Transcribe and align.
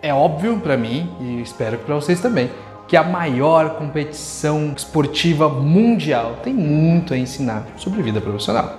é 0.00 0.12
óbvio 0.12 0.60
para 0.60 0.76
mim 0.76 1.10
e 1.20 1.42
espero 1.42 1.78
que 1.78 1.84
para 1.84 1.94
vocês 1.94 2.20
também 2.20 2.50
que 2.86 2.96
a 2.96 3.02
maior 3.02 3.76
competição 3.76 4.72
esportiva 4.74 5.48
mundial 5.48 6.36
tem 6.42 6.54
muito 6.54 7.12
a 7.12 7.18
ensinar 7.18 7.66
sobre 7.76 8.02
vida 8.02 8.20
profissional. 8.20 8.78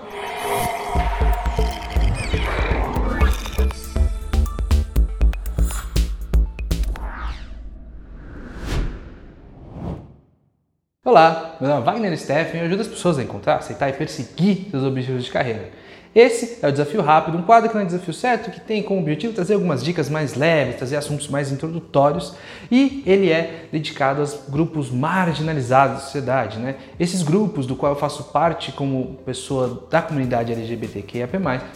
Olá, 11.06 11.58
meu 11.60 11.70
nome 11.70 11.82
é 11.82 11.86
Wagner 11.86 12.18
Steffen 12.18 12.62
e 12.62 12.66
ajudo 12.66 12.82
as 12.82 12.88
pessoas 12.88 13.20
a 13.20 13.24
encontrar, 13.24 13.58
aceitar 13.58 13.90
e 13.90 13.94
perseguir 13.94 14.70
seus 14.72 14.84
objetivos 14.84 15.26
de 15.26 15.32
carreira. 15.32 15.72
Esse 16.14 16.58
é 16.64 16.68
o 16.68 16.72
Desafio 16.72 17.02
Rápido, 17.02 17.38
um 17.38 17.44
quadro 17.44 17.70
que 17.70 17.76
não 17.76 17.84
é 17.84 17.86
desafio 17.86 18.14
certo, 18.14 18.50
que 18.50 18.60
tem 18.60 18.82
como 18.82 19.00
objetivo 19.00 19.32
trazer 19.32 19.54
algumas 19.54 19.84
dicas 19.84 20.10
mais 20.10 20.34
leves, 20.34 20.76
trazer 20.76 20.96
assuntos 20.96 21.28
mais 21.28 21.52
introdutórios 21.52 22.34
e 22.72 23.04
ele 23.06 23.32
é 23.32 23.68
dedicado 23.72 24.22
aos 24.22 24.40
grupos 24.50 24.90
marginalizados 24.90 25.98
da 25.98 26.02
sociedade. 26.02 26.58
Né? 26.58 26.76
Esses 27.00 27.22
grupos, 27.22 27.68
do 27.68 27.76
qual 27.76 27.94
eu 27.94 28.00
faço 28.00 28.24
parte 28.26 28.72
como 28.72 29.20
pessoa 29.24 29.88
da 29.90 30.02
comunidade 30.02 30.52
LGBTQIAP+, 30.52 31.32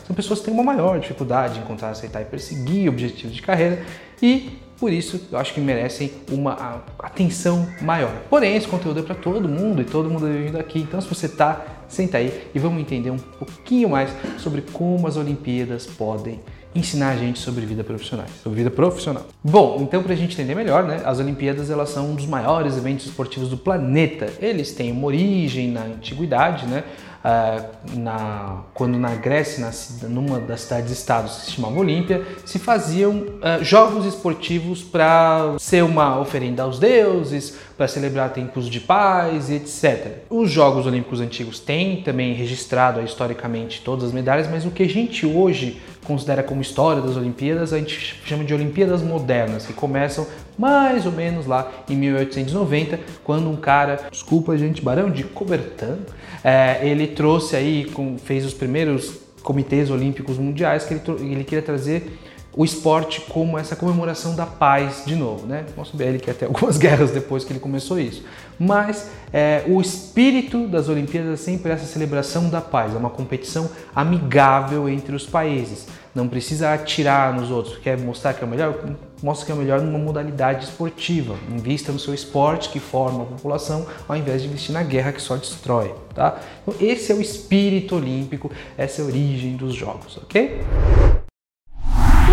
são 0.05 0.15
pessoas 0.15 0.39
que 0.39 0.45
têm 0.45 0.53
uma 0.53 0.63
maior 0.63 0.99
dificuldade 0.99 1.55
de 1.55 1.59
encontrar, 1.59 1.89
aceitar 1.89 2.21
e 2.21 2.25
perseguir 2.25 2.89
objetivos 2.89 3.35
de 3.35 3.41
carreira 3.41 3.83
e 4.19 4.57
por 4.79 4.91
isso 4.91 5.29
eu 5.31 5.37
acho 5.37 5.53
que 5.53 5.61
merecem 5.61 6.11
uma 6.29 6.83
atenção 6.99 7.67
maior. 7.81 8.11
Porém, 8.29 8.55
esse 8.57 8.67
conteúdo 8.67 8.99
é 8.99 9.03
para 9.03 9.15
todo 9.15 9.47
mundo 9.47 9.81
e 9.81 9.85
todo 9.85 10.09
mundo 10.09 10.27
é 10.27 10.31
bem-vindo 10.33 10.59
aqui. 10.59 10.79
Então, 10.79 10.99
se 10.99 11.07
você 11.07 11.27
está, 11.27 11.61
senta 11.87 12.17
aí 12.17 12.47
e 12.53 12.59
vamos 12.59 12.81
entender 12.81 13.09
um 13.09 13.17
pouquinho 13.17 13.89
mais 13.89 14.09
sobre 14.37 14.61
como 14.61 15.07
as 15.07 15.17
Olimpíadas 15.17 15.85
podem 15.85 16.39
ensinar 16.75 17.11
a 17.11 17.15
gente 17.15 17.39
sobre 17.39 17.65
vida 17.65 17.83
profissional, 17.83 18.25
sobre 18.41 18.57
vida 18.57 18.71
profissional. 18.71 19.25
Bom, 19.43 19.79
então 19.81 20.01
para 20.01 20.13
a 20.13 20.15
gente 20.15 20.33
entender 20.33 20.55
melhor, 20.55 20.83
né, 20.83 21.01
as 21.05 21.19
Olimpíadas 21.19 21.69
elas 21.69 21.89
são 21.89 22.11
um 22.11 22.15
dos 22.15 22.25
maiores 22.25 22.77
eventos 22.77 23.05
esportivos 23.05 23.49
do 23.49 23.57
planeta. 23.57 24.27
Eles 24.41 24.73
têm 24.73 24.91
uma 24.91 25.05
origem 25.05 25.69
na 25.69 25.81
antiguidade, 25.81 26.65
né? 26.65 26.83
Uh, 27.23 27.97
na, 27.97 28.63
quando 28.73 28.97
na 28.97 29.15
Grécia, 29.15 29.65
na, 29.65 30.09
numa 30.09 30.41
das 30.41 30.61
cidades-estados 30.61 31.35
que 31.37 31.41
se 31.45 31.51
chamava 31.51 31.79
Olímpia, 31.79 32.21
se 32.45 32.59
faziam 32.59 33.11
uh, 33.11 33.63
jogos 33.63 34.05
esportivos 34.05 34.83
para 34.83 35.55
ser 35.57 35.85
uma 35.85 36.19
oferenda 36.19 36.63
aos 36.63 36.79
deuses, 36.79 37.57
para 37.77 37.87
celebrar 37.87 38.33
tempos 38.33 38.67
de 38.67 38.81
paz 38.81 39.49
e 39.49 39.55
etc. 39.55 40.23
Os 40.29 40.51
Jogos 40.51 40.85
Olímpicos 40.85 41.21
Antigos 41.21 41.59
têm 41.59 42.03
também 42.03 42.33
registrado 42.33 43.01
historicamente 43.01 43.81
todas 43.81 44.05
as 44.05 44.11
medalhas, 44.11 44.49
mas 44.49 44.65
o 44.65 44.71
que 44.71 44.83
a 44.83 44.89
gente 44.89 45.25
hoje 45.25 45.81
considera 46.03 46.43
como 46.43 46.61
história 46.61 47.01
das 47.01 47.15
Olimpíadas, 47.15 47.71
a 47.71 47.79
gente 47.79 48.19
chama 48.25 48.43
de 48.43 48.53
Olimpíadas 48.53 49.01
Modernas, 49.01 49.65
que 49.65 49.73
começam 49.73 50.27
mais 50.57 51.05
ou 51.05 51.11
menos 51.11 51.45
lá 51.45 51.71
em 51.89 51.95
1890, 51.95 52.99
quando 53.23 53.49
um 53.49 53.55
cara, 53.55 53.99
desculpa 54.11 54.57
gente, 54.57 54.81
Barão 54.81 55.09
de 55.09 55.23
Coubertin, 55.23 55.99
é, 56.43 56.79
ele 56.83 57.07
trouxe 57.07 57.55
aí, 57.55 57.85
com, 57.85 58.17
fez 58.17 58.45
os 58.45 58.53
primeiros 58.53 59.19
comitês 59.41 59.89
olímpicos 59.89 60.37
mundiais, 60.37 60.85
que 60.85 60.93
ele, 60.93 61.01
ele 61.31 61.43
queria 61.43 61.61
trazer 61.61 62.19
o 62.55 62.63
esporte 62.63 63.21
como 63.21 63.57
essa 63.57 63.75
comemoração 63.75 64.35
da 64.35 64.45
paz 64.45 65.03
de 65.05 65.15
novo, 65.15 65.47
né? 65.47 65.65
Ver 65.93 66.09
ele 66.09 66.19
que 66.19 66.29
até 66.29 66.45
algumas 66.45 66.77
guerras 66.77 67.11
depois 67.11 67.43
que 67.43 67.51
ele 67.51 67.59
começou 67.59 67.99
isso. 67.99 68.23
Mas 68.59 69.09
é, 69.31 69.63
o 69.67 69.81
espírito 69.81 70.67
das 70.67 70.87
Olimpíadas 70.87 71.33
é 71.33 71.43
sempre 71.43 71.71
essa 71.71 71.85
celebração 71.85 72.49
da 72.49 72.61
paz, 72.61 72.93
é 72.93 72.97
uma 72.97 73.09
competição 73.09 73.69
amigável 73.95 74.87
entre 74.87 75.15
os 75.15 75.25
países. 75.25 75.87
Não 76.13 76.27
precisa 76.27 76.73
atirar 76.73 77.33
nos 77.33 77.49
outros, 77.49 77.77
quer 77.77 77.97
mostrar 77.97 78.33
que 78.33 78.43
é 78.43 78.47
o 78.47 78.49
melhor, 78.49 78.77
mostra 79.23 79.45
que 79.45 79.51
é 79.53 79.55
melhor 79.55 79.79
numa 79.81 79.97
modalidade 79.97 80.65
esportiva. 80.65 81.35
Invista 81.49 81.93
no 81.93 81.97
seu 81.97 82.13
esporte 82.13 82.67
que 82.67 82.79
forma 82.79 83.23
a 83.23 83.25
população, 83.25 83.87
ao 84.07 84.17
invés 84.17 84.41
de 84.41 84.49
investir 84.49 84.73
na 84.73 84.83
guerra 84.83 85.13
que 85.13 85.21
só 85.21 85.37
destrói, 85.37 85.95
tá? 86.13 86.41
Então, 86.61 86.75
esse 86.85 87.09
é 87.09 87.15
o 87.15 87.21
espírito 87.21 87.95
olímpico, 87.95 88.51
essa 88.77 89.01
é 89.01 89.05
a 89.05 89.07
origem 89.07 89.55
dos 89.55 89.73
jogos, 89.73 90.17
ok? 90.17 90.59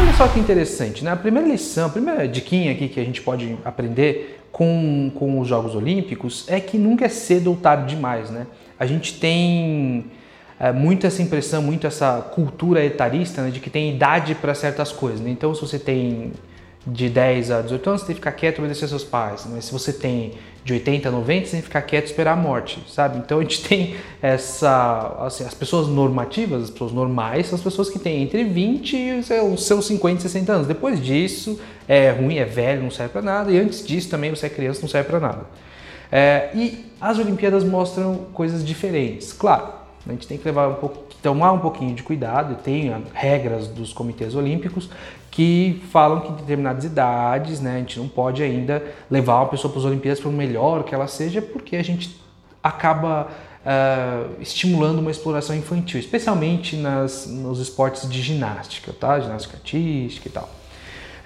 Olha 0.01 0.13
só 0.17 0.27
que 0.27 0.41
interessante, 0.41 1.05
né? 1.05 1.13
A 1.13 1.17
primeira 1.17 1.47
lição, 1.47 1.87
a 1.87 1.91
primeira 1.91 2.27
diquinha 2.27 2.73
aqui 2.73 2.89
que 2.89 2.99
a 2.99 3.05
gente 3.05 3.23
pode 3.23 3.57
aprender 3.65 4.41
com, 4.51 5.13
com 5.15 5.39
os 5.39 5.47
Jogos 5.47 5.77
Olímpicos 5.77 6.45
é 6.49 6.59
que 6.59 6.77
nunca 6.77 7.05
é 7.05 7.09
cedo 7.09 7.51
ou 7.51 7.57
tarde 7.57 7.95
demais, 7.95 8.31
né? 8.31 8.47
A 8.79 8.85
gente 8.85 9.21
tem 9.21 10.07
é, 10.59 10.73
muito 10.73 11.07
essa 11.07 11.23
impressão, 11.23 11.63
muito 11.63 11.87
essa 11.87 12.21
cultura 12.35 12.85
etarista 12.85 13.43
né, 13.43 13.51
de 13.51 13.61
que 13.61 13.71
tem 13.71 13.95
idade 13.95 14.35
para 14.35 14.55
certas 14.55 14.91
coisas. 14.91 15.21
Né? 15.21 15.31
Então, 15.31 15.55
se 15.55 15.61
você 15.61 15.79
tem 15.79 16.33
de 16.87 17.09
10 17.09 17.51
a 17.51 17.63
18 17.63 17.91
anos, 17.91 18.01
você 18.01 18.07
tem 18.07 18.15
que 18.15 18.21
ficar 18.21 18.33
quieto 18.33 18.59
e 18.59 18.61
obedecer 18.61 18.89
seus 18.89 19.05
pais. 19.05 19.47
Mas 19.51 19.67
se 19.67 19.73
você 19.73 19.93
tem 19.93 20.35
de 20.65 20.73
80 20.73 21.09
a 21.09 21.13
90, 21.13 21.47
você 21.47 21.51
tem 21.53 21.61
que 21.61 21.67
ficar 21.67 21.83
quieto 21.83 22.07
e 22.07 22.11
esperar 22.11 22.33
a 22.33 22.37
morte, 22.37 22.83
sabe? 22.89 23.19
Então 23.19 23.39
a 23.39 23.43
gente 23.43 23.63
tem 23.69 23.97
essa. 24.21 25.17
Assim, 25.21 25.45
as 25.45 25.55
pessoas 25.55 25.89
normativas, 25.89 26.65
as 26.65 26.71
pessoas 26.71 26.93
normais, 26.93 27.47
são 27.47 27.57
as 27.57 27.63
pessoas 27.63 27.91
que 27.91 27.99
têm 27.99 28.23
entre 28.23 28.45
20 28.45 28.97
e 28.97 29.13
os 29.19 29.67
seus 29.67 29.87
50 29.87 30.19
e 30.19 30.23
60 30.23 30.53
anos. 30.53 30.67
Depois 30.67 31.03
disso, 31.03 31.61
é 31.87 32.11
ruim, 32.11 32.37
é 32.37 32.45
velho, 32.45 32.83
não 32.83 32.91
serve 32.91 33.13
para 33.13 33.23
nada. 33.23 33.51
E 33.51 33.59
antes 33.59 33.87
disso 33.87 34.09
também, 34.09 34.31
você 34.31 34.47
é 34.47 34.49
criança, 34.49 34.81
não 34.81 34.89
serve 34.89 35.09
para 35.09 35.21
nada. 35.21 35.47
É, 36.13 36.51
e 36.55 36.87
as 37.01 37.19
Olimpíadas 37.19 37.63
mostram 37.63 38.27
coisas 38.33 38.65
diferentes. 38.65 39.33
Claro, 39.33 39.80
a 40.07 40.13
gente 40.13 40.27
tem 40.27 40.39
que 40.39 40.45
levar 40.45 40.69
um 40.69 40.75
pouco, 40.75 40.99
tomar 41.23 41.53
um 41.53 41.59
pouquinho 41.59 41.95
de 41.95 42.03
cuidado, 42.03 42.57
tem 42.63 42.93
regras 43.13 43.69
dos 43.69 43.93
comitês 43.93 44.35
olímpicos 44.35 44.89
que 45.31 45.83
falam 45.93 46.21
que 46.21 46.33
em 46.33 46.35
determinadas 46.37 46.85
idades, 46.85 47.61
né, 47.61 47.77
a 47.77 47.79
gente 47.79 47.99
não 47.99 48.09
pode 48.09 48.43
ainda 48.43 48.83
levar 49.11 49.37
uma 49.37 49.49
pessoa 49.49 49.71
para 49.71 49.81
as 49.81 49.87
Olimpíadas 49.87 50.21
por 50.21 50.33
melhor 50.33 50.83
que 50.83 50.95
ela 50.95 51.07
seja, 51.07 51.41
porque 51.41 51.77
a 51.77 51.85
gente 51.85 52.19
acaba 52.63 53.29
uh, 53.65 54.41
estimulando 54.41 54.99
uma 54.99 55.11
exploração 55.11 55.55
infantil, 55.55 56.01
especialmente 56.01 56.77
nas, 56.77 57.27
nos 57.27 57.61
esportes 57.61 58.09
de 58.09 58.21
ginástica, 58.21 58.93
tá? 58.93 59.21
Ginástica 59.21 59.57
artística 59.57 60.29
e 60.29 60.33
tal. 60.33 60.49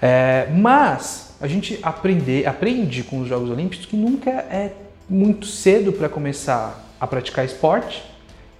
É, 0.01 0.49
mas 0.53 1.35
a 1.41 1.47
gente 1.47 1.79
aprender, 1.81 2.45
aprende 2.45 3.03
com 3.03 3.21
os 3.21 3.27
Jogos 3.27 3.49
Olímpicos 3.49 3.85
que 3.85 3.95
nunca 3.95 4.29
é 4.29 4.73
muito 5.09 5.45
cedo 5.45 5.91
para 5.91 6.09
começar 6.09 6.85
a 6.99 7.07
praticar 7.07 7.45
esporte 7.45 8.03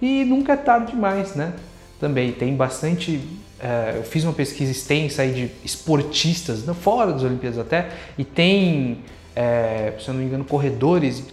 e 0.00 0.24
nunca 0.24 0.52
é 0.52 0.56
tarde 0.56 0.92
demais, 0.92 1.34
né? 1.34 1.54
Também 1.98 2.32
tem 2.32 2.54
bastante. 2.54 3.20
É, 3.58 3.94
eu 3.96 4.02
fiz 4.02 4.22
uma 4.24 4.32
pesquisa 4.32 4.70
extensa 4.70 5.22
aí 5.22 5.32
de 5.32 5.50
esportistas, 5.64 6.64
fora 6.82 7.12
das 7.12 7.22
Olimpíadas 7.22 7.58
até, 7.58 7.88
e 8.18 8.24
tem, 8.24 8.98
é, 9.34 9.94
se 9.98 10.08
eu 10.08 10.14
não 10.14 10.20
me 10.20 10.26
engano, 10.26 10.44
corredores 10.44 11.24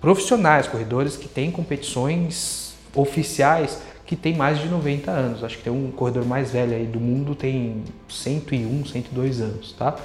profissionais, 0.00 0.66
corredores 0.66 1.16
que 1.16 1.28
têm 1.28 1.50
competições 1.50 2.74
oficiais 2.94 3.80
que 4.04 4.16
tem 4.16 4.34
mais 4.34 4.58
de 4.58 4.68
90 4.68 5.10
anos. 5.10 5.44
Acho 5.44 5.56
que 5.56 5.62
tem 5.62 5.72
um 5.72 5.90
corredor 5.90 6.24
mais 6.24 6.50
velho 6.50 6.74
aí 6.74 6.84
do 6.84 6.98
mundo, 6.98 7.34
tem 7.34 7.84
101, 8.08 8.86
102 8.86 9.40
anos, 9.40 9.72
tá? 9.78 9.96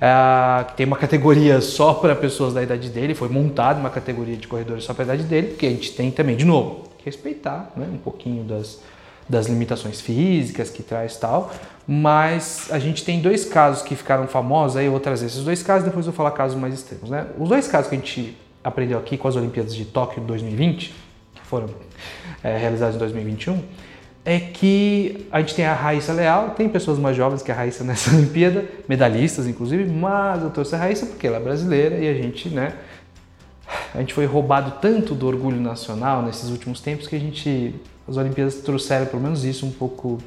É, 0.00 0.64
tem 0.76 0.84
uma 0.84 0.96
categoria 0.96 1.60
só 1.60 1.94
para 1.94 2.16
pessoas 2.16 2.52
da 2.52 2.62
idade 2.62 2.88
dele, 2.88 3.14
foi 3.14 3.28
montada 3.28 3.78
uma 3.78 3.90
categoria 3.90 4.36
de 4.36 4.48
corredores 4.48 4.84
só 4.84 4.92
para 4.92 5.04
a 5.04 5.06
idade 5.06 5.22
dele, 5.22 5.48
porque 5.48 5.66
a 5.66 5.70
gente 5.70 5.92
tem 5.92 6.10
também, 6.10 6.36
de 6.36 6.44
novo, 6.44 6.93
respeitar 7.04 7.72
né, 7.76 7.88
um 7.92 7.98
pouquinho 7.98 8.44
das, 8.44 8.80
das 9.28 9.46
limitações 9.46 10.00
físicas 10.00 10.70
que 10.70 10.82
traz 10.82 11.16
tal, 11.16 11.52
mas 11.86 12.68
a 12.70 12.78
gente 12.78 13.04
tem 13.04 13.20
dois 13.20 13.44
casos 13.44 13.82
que 13.82 13.94
ficaram 13.94 14.26
famosos, 14.26 14.76
aí 14.76 14.86
eu 14.86 14.90
vou 14.90 15.00
trazer 15.00 15.26
esses 15.26 15.44
dois 15.44 15.62
casos, 15.62 15.84
depois 15.84 16.06
eu 16.06 16.12
vou 16.12 16.16
falar 16.16 16.30
casos 16.30 16.58
mais 16.58 16.74
extremos. 16.74 17.10
Né? 17.10 17.26
Os 17.38 17.48
dois 17.48 17.68
casos 17.68 17.88
que 17.88 17.94
a 17.94 17.98
gente 17.98 18.36
aprendeu 18.62 18.98
aqui 18.98 19.18
com 19.18 19.28
as 19.28 19.36
Olimpíadas 19.36 19.74
de 19.74 19.84
Tóquio 19.84 20.22
2020, 20.22 20.94
que 21.34 21.42
foram 21.42 21.68
é, 22.42 22.56
realizadas 22.56 22.94
em 22.94 22.98
2021, 22.98 23.62
é 24.24 24.40
que 24.40 25.26
a 25.30 25.40
gente 25.40 25.54
tem 25.54 25.66
a 25.66 25.74
Raíssa 25.74 26.12
Leal, 26.14 26.50
tem 26.50 26.66
pessoas 26.66 26.98
mais 26.98 27.14
jovens 27.14 27.42
que 27.42 27.52
a 27.52 27.54
Raíssa 27.54 27.84
nessa 27.84 28.10
Olimpíada, 28.16 28.64
medalhistas 28.88 29.46
inclusive, 29.46 29.84
mas 29.84 30.42
eu 30.42 30.50
trouxe 30.50 30.74
a 30.74 30.78
Raíssa 30.78 31.04
porque 31.04 31.26
ela 31.26 31.36
é 31.36 31.40
brasileira 31.40 31.96
e 31.96 32.08
a 32.08 32.14
gente, 32.14 32.48
né, 32.48 32.72
a 33.94 33.98
gente 33.98 34.14
foi 34.14 34.26
roubado 34.26 34.74
tanto 34.80 35.14
do 35.14 35.26
orgulho 35.26 35.60
nacional 35.60 36.22
nesses 36.22 36.50
últimos 36.50 36.80
tempos 36.80 37.06
que 37.06 37.16
a 37.16 37.18
gente, 37.18 37.74
as 38.08 38.16
Olimpíadas 38.16 38.56
trouxeram 38.56 39.06
pelo 39.06 39.22
menos 39.22 39.44
isso, 39.44 39.66
um 39.66 39.70
pouco 39.70 40.18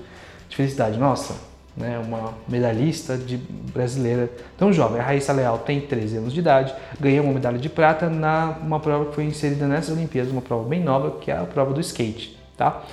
de 0.49 0.55
felicidade. 0.55 0.97
Nossa, 0.97 1.35
né, 1.77 1.99
uma 1.99 2.33
medalhista 2.47 3.15
de 3.15 3.37
brasileira 3.37 4.29
tão 4.57 4.73
jovem. 4.73 4.99
A 4.99 5.03
Raíssa 5.03 5.31
Leal 5.31 5.59
tem 5.59 5.79
13 5.79 6.17
anos 6.17 6.33
de 6.33 6.39
idade, 6.39 6.73
ganhou 6.99 7.23
uma 7.23 7.33
medalha 7.33 7.59
de 7.59 7.69
prata 7.69 8.09
na 8.09 8.57
uma 8.61 8.79
prova 8.79 9.05
que 9.05 9.15
foi 9.15 9.25
inserida 9.25 9.67
nessas 9.67 9.95
Olimpíadas, 9.95 10.31
uma 10.31 10.41
prova 10.41 10.67
bem 10.67 10.83
nova, 10.83 11.19
que 11.19 11.29
é 11.29 11.37
a 11.37 11.43
prova 11.43 11.73
do 11.73 11.79
skate, 11.79 12.37
tá? 12.57 12.83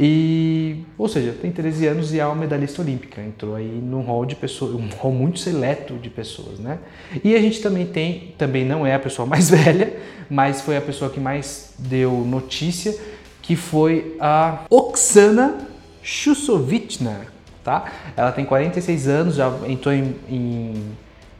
E, 0.00 0.84
ou 0.96 1.08
seja, 1.08 1.32
tem 1.32 1.50
13 1.50 1.86
anos 1.88 2.14
e 2.14 2.20
é 2.20 2.24
uma 2.24 2.36
medalhista 2.36 2.80
olímpica. 2.80 3.20
Entrou 3.20 3.56
aí 3.56 3.66
num 3.66 4.00
hall 4.02 4.24
de 4.24 4.36
pessoas, 4.36 4.72
um 4.74 4.88
hall 4.96 5.10
muito 5.10 5.40
seleto 5.40 5.94
de 5.94 6.08
pessoas, 6.08 6.60
né? 6.60 6.78
E 7.24 7.34
a 7.34 7.40
gente 7.40 7.60
também 7.60 7.84
tem, 7.84 8.32
também 8.38 8.64
não 8.64 8.86
é 8.86 8.94
a 8.94 8.98
pessoa 9.00 9.26
mais 9.28 9.50
velha, 9.50 9.96
mas 10.30 10.60
foi 10.60 10.76
a 10.76 10.80
pessoa 10.80 11.10
que 11.10 11.18
mais 11.18 11.74
deu 11.78 12.12
notícia, 12.12 12.96
que 13.42 13.56
foi 13.56 14.16
a 14.20 14.64
Oksana 14.70 15.66
Chusovichna, 16.00 17.22
tá? 17.64 17.90
Ela 18.16 18.30
tem 18.30 18.44
46 18.44 19.08
anos, 19.08 19.34
já 19.34 19.52
entrou 19.66 19.92
em, 19.92 20.14
em 20.30 20.74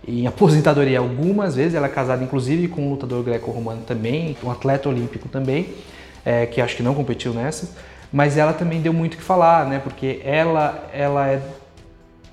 em 0.08 0.26
aposentadoria 0.26 0.98
algumas 0.98 1.54
vezes. 1.54 1.74
Ela 1.74 1.86
é 1.86 1.90
casada, 1.90 2.24
inclusive, 2.24 2.66
com 2.66 2.86
um 2.86 2.90
lutador 2.90 3.22
greco-romano 3.22 3.82
também, 3.86 4.34
um 4.42 4.50
atleta 4.50 4.88
olímpico 4.88 5.28
também, 5.28 5.74
é, 6.24 6.46
que 6.46 6.62
acho 6.62 6.74
que 6.74 6.82
não 6.82 6.94
competiu 6.94 7.34
nessas. 7.34 7.74
Mas 8.12 8.36
ela 8.36 8.52
também 8.52 8.80
deu 8.80 8.92
muito 8.92 9.14
o 9.14 9.16
que 9.16 9.22
falar, 9.22 9.66
né? 9.66 9.78
Porque 9.78 10.20
ela, 10.24 10.88
ela 10.92 11.26
é 11.28 11.42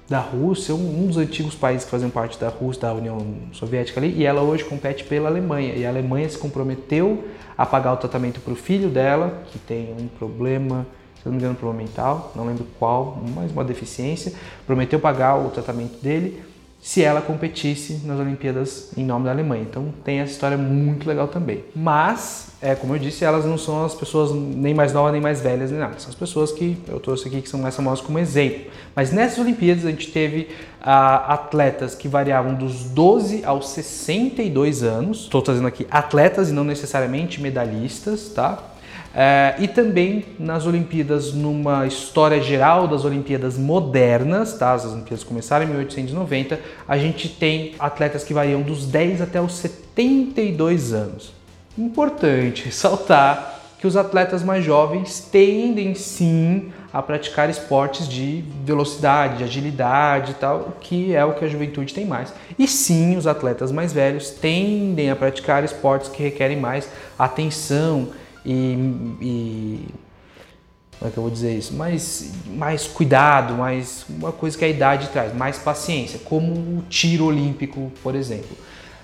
da 0.07 0.19
Rússia, 0.19 0.73
um 0.75 1.07
dos 1.07 1.17
antigos 1.17 1.55
países 1.55 1.83
que 1.83 1.91
faziam 1.91 2.09
parte 2.11 2.39
da 2.39 2.47
Rússia, 2.47 2.83
da 2.83 2.93
União 2.93 3.17
Soviética 3.51 3.99
ali, 3.99 4.13
e 4.15 4.23
ela 4.23 4.41
hoje 4.41 4.63
compete 4.63 5.03
pela 5.03 5.29
Alemanha. 5.29 5.73
E 5.73 5.85
a 5.85 5.89
Alemanha 5.89 6.29
se 6.29 6.37
comprometeu 6.37 7.25
a 7.57 7.65
pagar 7.65 7.93
o 7.93 7.97
tratamento 7.97 8.39
para 8.39 8.53
o 8.53 8.55
filho 8.55 8.89
dela, 8.89 9.41
que 9.51 9.57
tem 9.57 9.95
um 9.99 10.07
problema, 10.07 10.85
se 11.15 11.25
não 11.25 11.31
me 11.31 11.39
engano, 11.39 11.53
um 11.53 11.57
problema 11.57 11.83
mental, 11.83 12.31
não 12.35 12.45
lembro 12.45 12.65
qual, 12.77 13.21
mas 13.35 13.51
uma 13.51 13.63
deficiência, 13.63 14.33
prometeu 14.67 14.99
pagar 14.99 15.37
o 15.37 15.49
tratamento 15.49 15.99
dele 16.01 16.43
se 16.85 17.01
ela 17.01 17.19
competisse 17.19 18.01
nas 18.05 18.19
Olimpíadas 18.19 18.91
em 18.95 19.03
nome 19.03 19.25
da 19.25 19.31
Alemanha. 19.31 19.63
Então 19.67 19.91
tem 20.03 20.19
essa 20.19 20.33
história 20.33 20.55
muito 20.55 21.07
legal 21.07 21.27
também. 21.27 21.63
Mas, 21.75 22.49
é, 22.61 22.75
como 22.75 22.93
eu 22.93 22.99
disse, 22.99 23.25
elas 23.25 23.43
não 23.43 23.57
são 23.57 23.83
as 23.83 23.95
pessoas 23.95 24.31
nem 24.31 24.71
mais 24.71 24.93
novas 24.93 25.11
nem 25.11 25.19
mais 25.19 25.41
velhas 25.41 25.71
nem 25.71 25.79
nada. 25.79 25.95
São 25.97 26.09
as 26.09 26.15
pessoas 26.15 26.51
que 26.51 26.77
eu 26.87 26.99
trouxe 26.99 27.27
aqui 27.27 27.41
que 27.41 27.49
são 27.49 27.59
mais 27.59 27.75
famosas 27.75 28.05
como 28.05 28.19
exemplo. 28.19 28.71
Mas 28.95 29.11
nessas 29.11 29.39
Olimpíadas 29.39 29.83
a 29.83 29.89
gente 29.89 30.11
teve 30.11 30.49
ah, 30.79 31.33
atletas 31.33 31.95
que 31.95 32.07
variavam 32.07 32.53
dos 32.53 32.83
12 32.83 33.43
aos 33.43 33.69
62 33.69 34.83
anos. 34.83 35.21
Estou 35.21 35.41
trazendo 35.41 35.67
aqui 35.67 35.87
atletas 35.89 36.51
e 36.51 36.53
não 36.53 36.63
necessariamente 36.63 37.41
medalhistas, 37.41 38.29
tá? 38.29 38.61
É, 39.17 39.55
e 39.59 39.67
também 39.69 40.25
nas 40.37 40.65
Olimpíadas, 40.65 41.33
numa 41.33 41.87
história 41.87 42.41
geral 42.41 42.85
das 42.85 43.05
Olimpíadas 43.05 43.57
modernas, 43.57 44.57
tá? 44.57 44.73
as 44.73 44.83
Olimpíadas 44.83 45.23
começaram 45.23 45.63
em 45.63 45.69
1890, 45.69 46.59
a 46.85 46.97
gente 46.97 47.29
tem 47.29 47.75
atletas 47.79 48.25
que 48.25 48.33
variam 48.33 48.61
dos 48.61 48.85
10 48.85 49.21
até 49.21 49.39
os 49.39 49.53
72 49.53 50.91
anos. 50.91 51.31
Importante 51.77 52.65
ressaltar 52.65 53.53
que 53.79 53.87
os 53.87 53.95
atletas 53.95 54.43
mais 54.43 54.65
jovens 54.65 55.21
tendem 55.31 55.95
sim 55.95 56.73
a 56.91 57.01
praticar 57.01 57.49
esportes 57.49 58.09
de 58.09 58.43
velocidade, 58.65 59.37
de 59.37 59.43
agilidade 59.45 60.31
e 60.31 60.35
tal, 60.35 60.77
que 60.81 61.15
é 61.15 61.23
o 61.23 61.33
que 61.33 61.45
a 61.45 61.47
juventude 61.47 61.93
tem 61.93 62.05
mais. 62.05 62.33
E 62.57 62.67
sim, 62.67 63.15
os 63.15 63.27
atletas 63.27 63.71
mais 63.71 63.93
velhos 63.93 64.29
tendem 64.29 65.09
a 65.09 65.15
praticar 65.15 65.63
esportes 65.63 66.09
que 66.09 66.23
requerem 66.23 66.57
mais 66.57 66.89
atenção, 67.17 68.09
e, 68.45 69.17
e 69.21 69.87
como 70.99 71.09
é 71.09 71.11
que 71.11 71.17
eu 71.17 71.23
vou 71.23 71.31
dizer 71.31 71.57
isso? 71.57 71.73
Mais, 71.73 72.31
mais 72.47 72.87
cuidado, 72.87 73.55
mais 73.55 74.05
uma 74.09 74.31
coisa 74.31 74.57
que 74.57 74.63
a 74.63 74.67
idade 74.67 75.09
traz, 75.09 75.33
mais 75.33 75.57
paciência, 75.57 76.19
como 76.23 76.53
o 76.53 76.83
tiro 76.89 77.25
olímpico, 77.25 77.91
por 78.01 78.15
exemplo. 78.15 78.55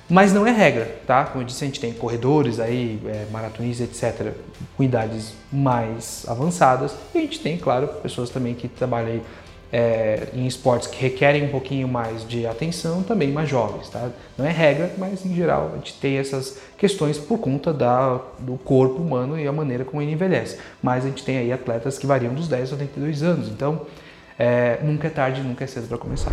Mas 0.09 0.33
não 0.33 0.45
é 0.45 0.51
regra, 0.51 0.99
tá? 1.07 1.23
Como 1.25 1.41
eu 1.41 1.45
disse, 1.45 1.63
a 1.63 1.67
gente 1.67 1.79
tem 1.79 1.93
corredores 1.93 2.59
aí, 2.59 2.99
é, 3.05 3.27
maratonistas, 3.31 3.88
etc., 3.89 4.33
com 4.75 4.83
idades 4.83 5.33
mais 5.51 6.25
avançadas. 6.27 6.93
E 7.13 7.17
a 7.17 7.21
gente 7.21 7.39
tem, 7.39 7.57
claro, 7.57 7.88
pessoas 7.88 8.29
também 8.29 8.53
que 8.53 8.67
trabalham 8.67 9.13
aí 9.13 9.21
é, 9.71 10.27
em 10.33 10.45
esportes 10.45 10.88
que 10.88 11.01
requerem 11.01 11.45
um 11.45 11.47
pouquinho 11.47 11.88
mais 11.88 12.27
de 12.27 12.45
atenção, 12.45 13.01
também 13.01 13.31
mais 13.31 13.50
jovens, 13.50 13.89
tá? 13.89 14.09
Não 14.38 14.45
é 14.45 14.51
regra, 14.51 14.91
mas 14.97 15.25
em 15.25 15.33
geral 15.33 15.71
a 15.73 15.77
gente 15.77 15.94
tem 15.94 16.18
essas 16.18 16.59
questões 16.77 17.18
por 17.18 17.39
conta 17.39 17.71
da, 17.71 18.19
do 18.39 18.57
corpo 18.57 19.01
humano 19.01 19.39
e 19.39 19.47
a 19.47 19.51
maneira 19.51 19.85
como 19.85 20.01
ele 20.01 20.12
envelhece. 20.12 20.57
Mas 20.83 21.06
a 21.06 21.07
gente 21.07 21.23
tem 21.23 21.38
aí 21.38 21.53
atletas 21.53 21.97
que 21.97 22.06
variam 22.06 22.33
dos 22.33 22.47
10 22.47 22.73
aos 22.73 22.81
82 22.81 23.23
anos, 23.23 23.47
então 23.47 23.85
é, 24.38 24.79
nunca 24.83 25.07
é 25.07 25.09
tarde, 25.09 25.41
nunca 25.41 25.63
é 25.63 25.68
cedo 25.68 25.88
para 25.88 25.97
começar. 25.97 26.31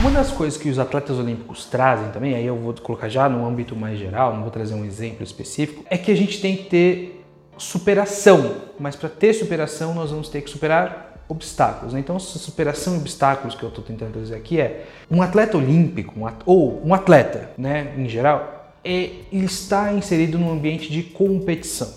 Uma 0.00 0.12
das 0.12 0.30
coisas 0.30 0.56
que 0.56 0.68
os 0.68 0.78
atletas 0.78 1.18
olímpicos 1.18 1.64
trazem 1.64 2.10
também, 2.12 2.36
aí 2.36 2.46
eu 2.46 2.56
vou 2.56 2.72
colocar 2.74 3.08
já 3.08 3.28
no 3.28 3.44
âmbito 3.44 3.74
mais 3.74 3.98
geral, 3.98 4.32
não 4.32 4.42
vou 4.42 4.50
trazer 4.50 4.74
um 4.74 4.84
exemplo 4.84 5.24
específico, 5.24 5.84
é 5.90 5.98
que 5.98 6.12
a 6.12 6.16
gente 6.16 6.40
tem 6.40 6.56
que 6.56 6.64
ter 6.64 7.24
superação. 7.56 8.58
Mas 8.78 8.94
para 8.94 9.08
ter 9.08 9.32
superação, 9.32 9.92
nós 9.94 10.12
vamos 10.12 10.28
ter 10.28 10.42
que 10.42 10.50
superar 10.50 11.17
obstáculos. 11.28 11.92
Né? 11.92 12.00
Então, 12.00 12.16
essa 12.16 12.38
superação 12.38 12.94
de 12.94 13.00
obstáculos 13.00 13.54
que 13.54 13.62
eu 13.62 13.68
estou 13.68 13.84
tentando 13.84 14.12
trazer 14.12 14.34
aqui 14.34 14.60
é 14.60 14.86
um 15.10 15.22
atleta 15.22 15.56
olímpico, 15.56 16.18
um 16.18 16.26
ou 16.46 16.82
um 16.84 16.94
atleta, 16.94 17.50
né, 17.58 17.94
em 17.96 18.08
geral, 18.08 18.72
é, 18.84 19.10
ele 19.32 19.44
está 19.44 19.92
inserido 19.92 20.38
num 20.38 20.50
ambiente 20.50 20.90
de 20.90 21.02
competição. 21.02 21.92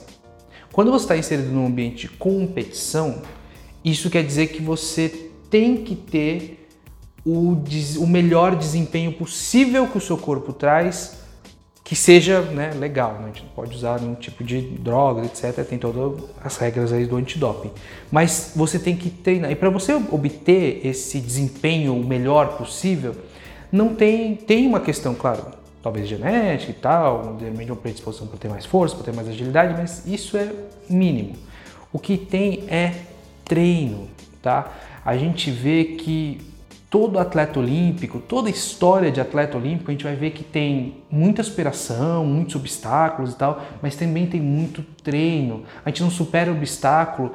Quando 0.72 0.92
você 0.92 1.06
está 1.06 1.18
inserido 1.18 1.50
num 1.50 1.66
ambiente 1.66 2.08
de 2.08 2.10
competição, 2.10 3.22
isso 3.84 4.10
quer 4.10 4.24
dizer 4.24 4.48
que 4.48 4.62
você 4.62 5.30
tem 5.50 5.78
que 5.78 5.96
ter 5.96 6.70
o, 7.26 7.58
o 7.98 8.08
melhor 8.08 8.56
desempenho 8.56 9.14
possível 9.14 9.88
que 9.88 9.98
o 9.98 10.02
seu 10.02 10.18
corpo 10.18 10.54
traz 10.54 11.21
que 11.84 11.96
seja 11.96 12.42
né, 12.42 12.72
legal. 12.74 13.14
Né? 13.14 13.24
A 13.24 13.28
gente 13.28 13.44
não 13.44 13.50
pode 13.50 13.76
usar 13.76 14.00
nenhum 14.00 14.16
tipo 14.16 14.44
de 14.44 14.62
droga, 14.62 15.26
etc. 15.26 15.66
Tem 15.66 15.78
todas 15.78 16.24
as 16.44 16.58
regras 16.58 16.94
aí 16.94 17.06
do 17.06 17.18
antidoping. 17.18 17.72
Mas 18.12 18.54
você 18.56 18.80
tem 18.80 18.96
que 18.96 19.10
treinar. 19.10 19.52
E 19.52 19.56
para 19.56 19.70
você 19.70 19.94
obter 19.94 20.86
esse 20.86 21.20
desempenho 21.20 21.96
o 21.96 22.06
melhor 22.06 22.58
possível, 22.58 23.16
não 23.72 23.96
tem, 23.96 24.36
tem 24.36 24.68
uma 24.68 24.80
questão, 24.80 25.16
claro, 25.16 25.46
talvez 25.82 26.08
genética 26.08 26.72
e 26.72 26.76
tal, 26.76 27.38
de 27.38 27.46
uma 27.46 27.76
predisposição 27.76 28.28
para 28.28 28.38
ter 28.38 28.50
mais 28.50 28.66
força, 28.66 28.96
para 28.96 29.06
ter 29.06 29.14
mais 29.14 29.28
agilidade, 29.28 29.74
mas 29.74 30.06
isso 30.06 30.38
é 30.38 30.52
mínimo. 30.90 31.36
O 31.92 32.00
que 32.00 32.18
tem 32.18 32.64
é 32.68 32.94
treino, 33.44 34.08
tá? 34.42 34.72
A 35.04 35.18
gente 35.18 35.50
vê 35.50 35.84
que 35.84 36.40
todo 36.92 37.18
atleta 37.18 37.58
olímpico, 37.58 38.20
toda 38.20 38.50
a 38.50 38.52
história 38.52 39.10
de 39.10 39.22
atleta 39.22 39.58
olímpico, 39.58 39.90
a 39.90 39.94
gente 39.94 40.04
vai 40.04 40.14
ver 40.14 40.32
que 40.32 40.44
tem 40.44 40.98
muita 41.10 41.42
superação, 41.42 42.26
muitos 42.26 42.54
obstáculos 42.58 43.32
e 43.32 43.38
tal, 43.38 43.64
mas 43.82 43.96
também 43.96 44.28
tem 44.28 44.42
muito 44.42 44.84
treino. 45.02 45.64
A 45.86 45.90
gente 45.90 46.04
não 46.04 46.12
supera 46.12 46.52
obstáculo 46.52 47.32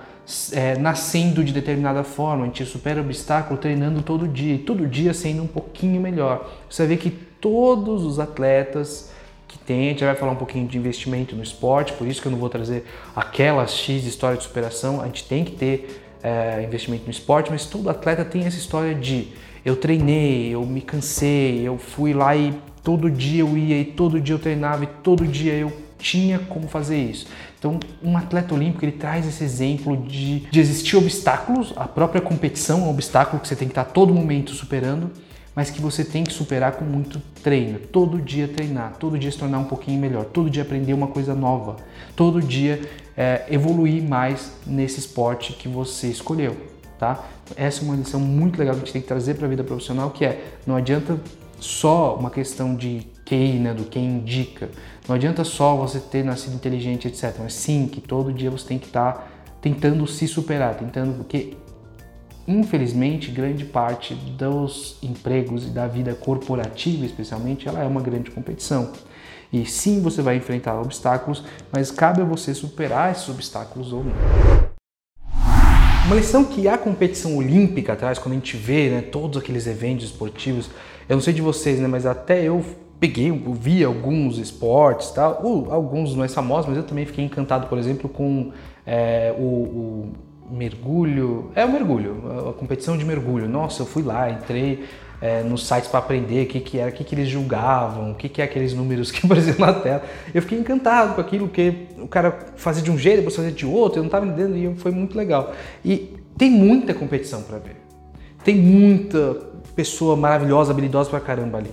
é, 0.53 0.77
nascendo 0.77 1.43
de 1.43 1.55
determinada 1.55 2.05
forma, 2.05 2.43
a 2.43 2.47
gente 2.49 2.67
supera 2.67 3.01
obstáculo 3.01 3.59
treinando 3.59 4.03
todo 4.03 4.29
dia, 4.29 4.57
e 4.57 4.59
todo 4.59 4.87
dia 4.87 5.15
sendo 5.15 5.45
um 5.45 5.47
pouquinho 5.47 6.03
melhor. 6.03 6.53
Você 6.69 6.83
vai 6.83 6.95
ver 6.95 7.03
que 7.03 7.09
todos 7.09 8.05
os 8.05 8.19
atletas 8.19 9.11
que 9.49 9.57
tem, 9.57 9.87
a 9.87 9.89
gente 9.93 10.05
vai 10.05 10.15
falar 10.17 10.33
um 10.33 10.37
pouquinho 10.37 10.69
de 10.69 10.77
investimento 10.77 11.35
no 11.35 11.43
esporte, 11.43 11.95
por 11.95 12.07
isso 12.07 12.21
que 12.21 12.29
eu 12.29 12.33
não 12.33 12.39
vou 12.39 12.51
trazer 12.51 12.85
aquela 13.15 13.67
X 13.67 14.05
história 14.05 14.37
de 14.37 14.45
superação, 14.45 15.01
a 15.01 15.07
gente 15.07 15.25
tem 15.25 15.47
que 15.47 15.53
ter 15.53 16.03
é, 16.23 16.63
investimento 16.63 17.05
no 17.05 17.11
esporte, 17.11 17.51
mas 17.51 17.65
todo 17.65 17.89
atleta 17.89 18.23
tem 18.23 18.45
essa 18.45 18.59
história 18.59 18.95
de 18.95 19.46
eu 19.67 19.75
treinei, 19.75 20.55
eu 20.55 20.65
me 20.65 20.81
cansei, 20.81 21.67
eu 21.67 21.77
fui 21.77 22.15
lá 22.15 22.37
e 22.37 22.55
todo 22.85 23.11
dia 23.11 23.41
eu 23.41 23.59
ia 23.59 23.81
e 23.81 23.85
todo 23.85 24.21
dia 24.21 24.37
eu 24.37 24.39
treinava 24.39 24.85
e 24.85 24.87
todo 24.87 25.27
dia 25.27 25.55
eu 25.55 25.73
tinha 25.99 26.39
como 26.39 26.69
fazer 26.69 27.03
isso. 27.03 27.27
Então, 27.59 27.81
um 28.01 28.17
atleta 28.17 28.55
olímpico 28.55 28.85
ele 28.85 28.93
traz 28.93 29.27
esse 29.27 29.43
exemplo 29.43 29.97
de, 29.97 30.41
de 30.49 30.61
existir 30.61 30.97
obstáculos, 30.97 31.75
a 31.77 31.89
própria 31.89 32.21
competição 32.21 32.83
é 32.83 32.85
um 32.85 32.91
obstáculo 32.91 33.41
que 33.41 33.49
você 33.49 33.57
tem 33.57 33.67
que 33.67 33.73
estar 33.73 33.87
todo 33.87 34.15
momento 34.15 34.53
superando, 34.53 35.11
mas 35.53 35.69
que 35.69 35.81
você 35.81 36.05
tem 36.05 36.23
que 36.23 36.33
superar 36.33 36.73
com 36.73 36.85
muito 36.85 37.21
treino. 37.43 37.81
Todo 37.81 38.23
dia 38.23 38.47
treinar, 38.47 38.93
todo 39.01 39.19
dia 39.19 39.33
se 39.33 39.39
tornar 39.39 39.59
um 39.59 39.65
pouquinho 39.65 40.01
melhor, 40.01 40.27
todo 40.27 40.49
dia 40.49 40.63
aprender 40.63 40.95
uma 40.95 41.09
coisa 41.09 41.35
nova, 41.35 41.75
todo 42.15 42.41
dia 42.41 42.89
é, 43.17 43.45
evoluir 43.51 44.01
mais 44.01 44.53
nesse 44.65 45.01
esporte 45.01 45.55
que 45.55 45.67
você 45.67 46.07
escolheu 46.07 46.77
tá? 46.99 47.25
Essa 47.55 47.83
é 47.83 47.85
uma 47.85 47.95
lição 47.95 48.19
muito 48.19 48.59
legal 48.59 48.75
que 48.75 48.83
a 48.83 48.85
gente 48.85 48.93
tem 48.93 49.03
que 49.03 49.09
trazer 49.09 49.35
para 49.35 49.47
a 49.47 49.49
vida 49.49 49.63
profissional, 49.63 50.11
que 50.11 50.25
é 50.25 50.45
não 50.67 50.77
adianta 50.77 51.21
só 51.61 52.17
uma 52.17 52.31
questão 52.31 52.75
de 52.75 53.07
quem, 53.25 53.59
né, 53.59 53.73
do 53.75 53.85
quem 53.85 54.05
indica. 54.05 54.69
Não 55.09 55.15
adianta 55.15 55.45
só 55.45 55.77
você 55.77 56.01
ter 56.01 56.25
nascido 56.25 56.55
inteligente, 56.55 57.09
etc. 57.09 57.35
Mas 57.39 57.55
sim 57.55 57.87
que 57.87 58.01
todo 58.01 58.33
dia 58.33 58.51
você 58.51 58.67
tem 58.67 58.79
que 58.79 58.87
estar 58.87 59.13
tá 59.13 59.27
tentando 59.61 60.07
se 60.07 60.27
superar, 60.27 60.75
tentando 60.77 61.15
porque 61.15 61.57
infelizmente 62.47 63.31
grande 63.31 63.65
parte 63.65 64.15
dos 64.15 64.97
empregos 65.03 65.67
e 65.67 65.71
da 65.71 65.87
vida 65.87 66.15
corporativa, 66.15 67.05
especialmente, 67.05 67.69
ela 67.69 67.83
é 67.83 67.87
uma 67.87 68.01
grande 68.01 68.31
competição. 68.31 68.93
E 69.53 69.65
sim, 69.65 70.01
você 70.01 70.23
vai 70.23 70.37
enfrentar 70.37 70.81
obstáculos, 70.81 71.43
mas 71.73 71.91
cabe 71.91 72.21
a 72.21 72.25
você 72.25 72.55
superar 72.55 73.13
esses 73.13 73.29
obstáculos 73.29 73.93
ou 73.93 74.05
não. 74.05 74.66
Uma 76.07 76.15
lição 76.15 76.45
que 76.45 76.69
a 76.69 76.79
competição 76.79 77.37
olímpica 77.37 77.97
traz, 77.97 78.17
quando 78.17 78.35
a 78.35 78.37
gente 78.37 78.57
vê 78.57 78.89
né, 78.91 79.01
todos 79.01 79.43
aqueles 79.43 79.67
eventos 79.67 80.05
esportivos, 80.05 80.71
eu 81.09 81.17
não 81.17 81.21
sei 81.21 81.35
de 81.35 81.43
vocês, 81.43 81.81
né, 81.81 81.89
mas 81.89 82.07
até 82.07 82.45
eu 82.45 82.65
peguei, 83.01 83.33
vi 83.55 83.83
alguns 83.83 84.39
esportes, 84.39 85.11
tal, 85.11 85.45
uh, 85.45 85.73
alguns 85.73 86.15
mais 86.15 86.33
famosos, 86.33 86.67
mas 86.69 86.77
eu 86.77 86.85
também 86.85 87.05
fiquei 87.05 87.25
encantado, 87.25 87.67
por 87.67 87.77
exemplo, 87.77 88.09
com 88.09 88.53
é, 88.87 89.35
o, 89.37 89.43
o 89.43 90.13
mergulho, 90.49 91.51
é 91.57 91.65
o 91.65 91.73
mergulho, 91.73 92.51
a 92.51 92.53
competição 92.53 92.97
de 92.97 93.05
mergulho. 93.05 93.49
Nossa, 93.49 93.83
eu 93.83 93.87
fui 93.87 94.05
lá, 94.05 94.31
entrei, 94.31 94.85
é, 95.21 95.43
nos 95.43 95.67
sites 95.67 95.89
para 95.89 96.01
aprender 96.01 96.45
o 96.45 96.49
que, 96.49 96.61
que 96.61 96.79
era, 96.79 96.91
o 96.91 96.93
que, 96.93 97.05
que 97.05 97.15
eles 97.15 97.29
julgavam, 97.29 98.13
o 98.13 98.15
que, 98.15 98.29
que 98.29 98.41
é 98.41 98.45
aqueles 98.45 98.75
números 98.75 99.11
que 99.11 99.25
apareciam 99.27 99.59
na 99.59 99.73
tela. 99.73 100.03
Eu 100.35 100.43
fiquei 100.43 100.59
encantado 100.59 101.15
com 101.15 101.21
aquilo, 101.21 101.49
que 101.49 101.87
o 101.99 102.09
cara 102.09 102.53
fazia 102.57 102.83
de 102.83 102.91
um 102.91 102.99
jeito, 102.99 103.19
depois 103.19 103.37
fazia 103.37 103.53
de 103.53 103.67
outro, 103.67 103.99
eu 103.99 104.03
não 104.03 104.09
estava 104.09 104.27
entendendo 104.27 104.57
e 104.57 104.75
foi 104.77 104.91
muito 104.91 105.17
legal. 105.17 105.55
E 105.85 106.15
tem 106.37 106.51
muita 106.51 106.93
competição 106.93 107.43
para 107.43 107.59
ver. 107.59 107.77
Tem 108.45 108.55
muita 108.55 109.35
pessoa 109.75 110.17
maravilhosa, 110.17 110.73
habilidosa 110.73 111.11
pra 111.11 111.21
caramba 111.21 111.59
ali. 111.59 111.71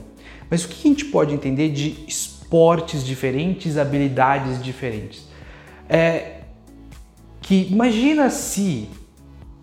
Mas 0.50 0.64
o 0.64 0.68
que 0.68 0.88
a 0.88 0.92
gente 0.92 1.06
pode 1.06 1.34
entender 1.34 1.70
de 1.70 2.04
esportes 2.08 3.06
diferentes, 3.06 3.78
habilidades 3.78 4.62
diferentes? 4.64 5.28
É 5.90 6.40
que 7.42 7.68
imagina 7.70 8.30
se 8.30 8.88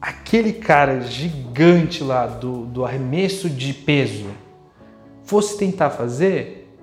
aquele 0.01 0.53
cara 0.53 1.01
gigante 1.01 2.03
lá 2.03 2.27
do, 2.27 2.65
do 2.65 2.85
arremesso 2.85 3.51
de 3.51 3.75
peso 3.75 4.27
fosse 5.25 5.59
tentar 5.59 5.91
fazer 5.91 6.75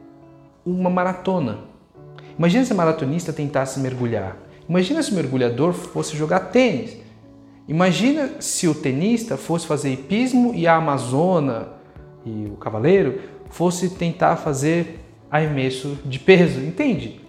uma 0.66 0.90
maratona. 0.90 1.60
Imagina 2.38 2.64
se 2.64 2.72
a 2.72 2.76
maratonista 2.76 3.34
tentasse 3.34 3.80
mergulhar. 3.80 4.38
Imagina 4.70 5.02
se 5.02 5.12
o 5.12 5.16
mergulhador 5.16 5.74
fosse 5.74 6.16
jogar 6.16 6.52
tênis. 6.52 6.98
Imagina 7.68 8.36
se 8.40 8.68
o 8.68 8.76
tenista 8.76 9.36
fosse 9.36 9.66
fazer 9.66 9.92
hipismo 9.92 10.54
e 10.54 10.68
a 10.68 10.76
amazona 10.76 11.70
e 12.26 12.46
o 12.46 12.58
cavaleiro 12.58 13.22
fosse 13.50 13.90
tentar 13.90 14.36
fazer 14.36 15.00
arremesso 15.32 15.98
de 16.06 16.20
peso, 16.20 16.60
entende? 16.60 17.20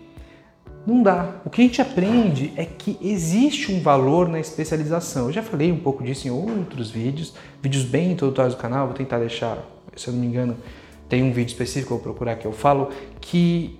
Não 0.88 1.02
dá. 1.02 1.42
O 1.44 1.50
que 1.50 1.60
a 1.60 1.64
gente 1.64 1.82
aprende 1.82 2.50
é 2.56 2.64
que 2.64 2.96
existe 3.02 3.70
um 3.70 3.78
valor 3.78 4.26
na 4.26 4.40
especialização. 4.40 5.26
Eu 5.26 5.32
já 5.34 5.42
falei 5.42 5.70
um 5.70 5.78
pouco 5.78 6.02
disso 6.02 6.26
em 6.26 6.30
outros 6.30 6.90
vídeos, 6.90 7.34
vídeos 7.62 7.84
bem 7.84 8.12
introdutórios 8.12 8.54
do 8.54 8.58
canal, 8.58 8.86
vou 8.86 8.96
tentar 8.96 9.18
deixar, 9.18 9.58
se 9.94 10.08
eu 10.08 10.14
não 10.14 10.20
me 10.22 10.26
engano, 10.26 10.56
tem 11.06 11.22
um 11.22 11.30
vídeo 11.30 11.50
específico, 11.50 11.90
vou 11.90 12.02
procurar 12.02 12.36
que 12.36 12.46
eu 12.46 12.52
falo, 12.52 12.88
que 13.20 13.78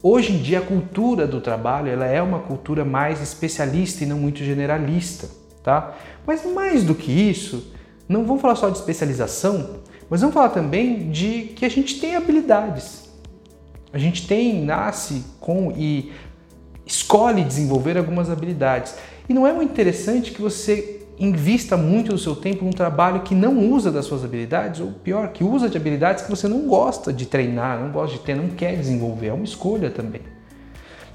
hoje 0.00 0.34
em 0.34 0.38
dia 0.40 0.60
a 0.60 0.62
cultura 0.62 1.26
do 1.26 1.40
trabalho 1.40 1.90
ela 1.90 2.06
é 2.06 2.22
uma 2.22 2.38
cultura 2.38 2.84
mais 2.84 3.20
especialista 3.20 4.04
e 4.04 4.06
não 4.06 4.20
muito 4.20 4.44
generalista, 4.44 5.28
tá? 5.64 5.96
Mas 6.24 6.46
mais 6.46 6.84
do 6.84 6.94
que 6.94 7.10
isso, 7.10 7.72
não 8.08 8.24
vamos 8.24 8.40
falar 8.40 8.54
só 8.54 8.70
de 8.70 8.78
especialização, 8.78 9.80
mas 10.08 10.20
vamos 10.20 10.32
falar 10.32 10.50
também 10.50 11.10
de 11.10 11.50
que 11.56 11.64
a 11.64 11.68
gente 11.68 11.98
tem 11.98 12.14
habilidades. 12.14 13.04
A 13.96 13.98
gente 13.98 14.26
tem, 14.26 14.62
nasce 14.62 15.24
com 15.40 15.72
e 15.72 16.12
escolhe 16.86 17.42
desenvolver 17.42 17.98
algumas 17.98 18.30
habilidades. 18.30 18.94
E 19.28 19.34
não 19.34 19.46
é 19.46 19.52
muito 19.52 19.72
interessante 19.72 20.30
que 20.30 20.40
você 20.40 21.02
invista 21.18 21.76
muito 21.76 22.12
do 22.12 22.18
seu 22.18 22.36
tempo 22.36 22.64
num 22.64 22.70
trabalho 22.70 23.22
que 23.22 23.34
não 23.34 23.58
usa 23.72 23.90
das 23.90 24.04
suas 24.04 24.24
habilidades, 24.24 24.80
ou 24.80 24.92
pior, 24.92 25.28
que 25.28 25.42
usa 25.42 25.68
de 25.68 25.76
habilidades 25.76 26.22
que 26.22 26.30
você 26.30 26.46
não 26.46 26.68
gosta 26.68 27.12
de 27.12 27.26
treinar, 27.26 27.80
não 27.80 27.90
gosta 27.90 28.16
de 28.16 28.22
ter, 28.22 28.36
não 28.36 28.48
quer 28.48 28.76
desenvolver. 28.76 29.28
É 29.28 29.32
uma 29.32 29.44
escolha 29.44 29.90
também. 29.90 30.20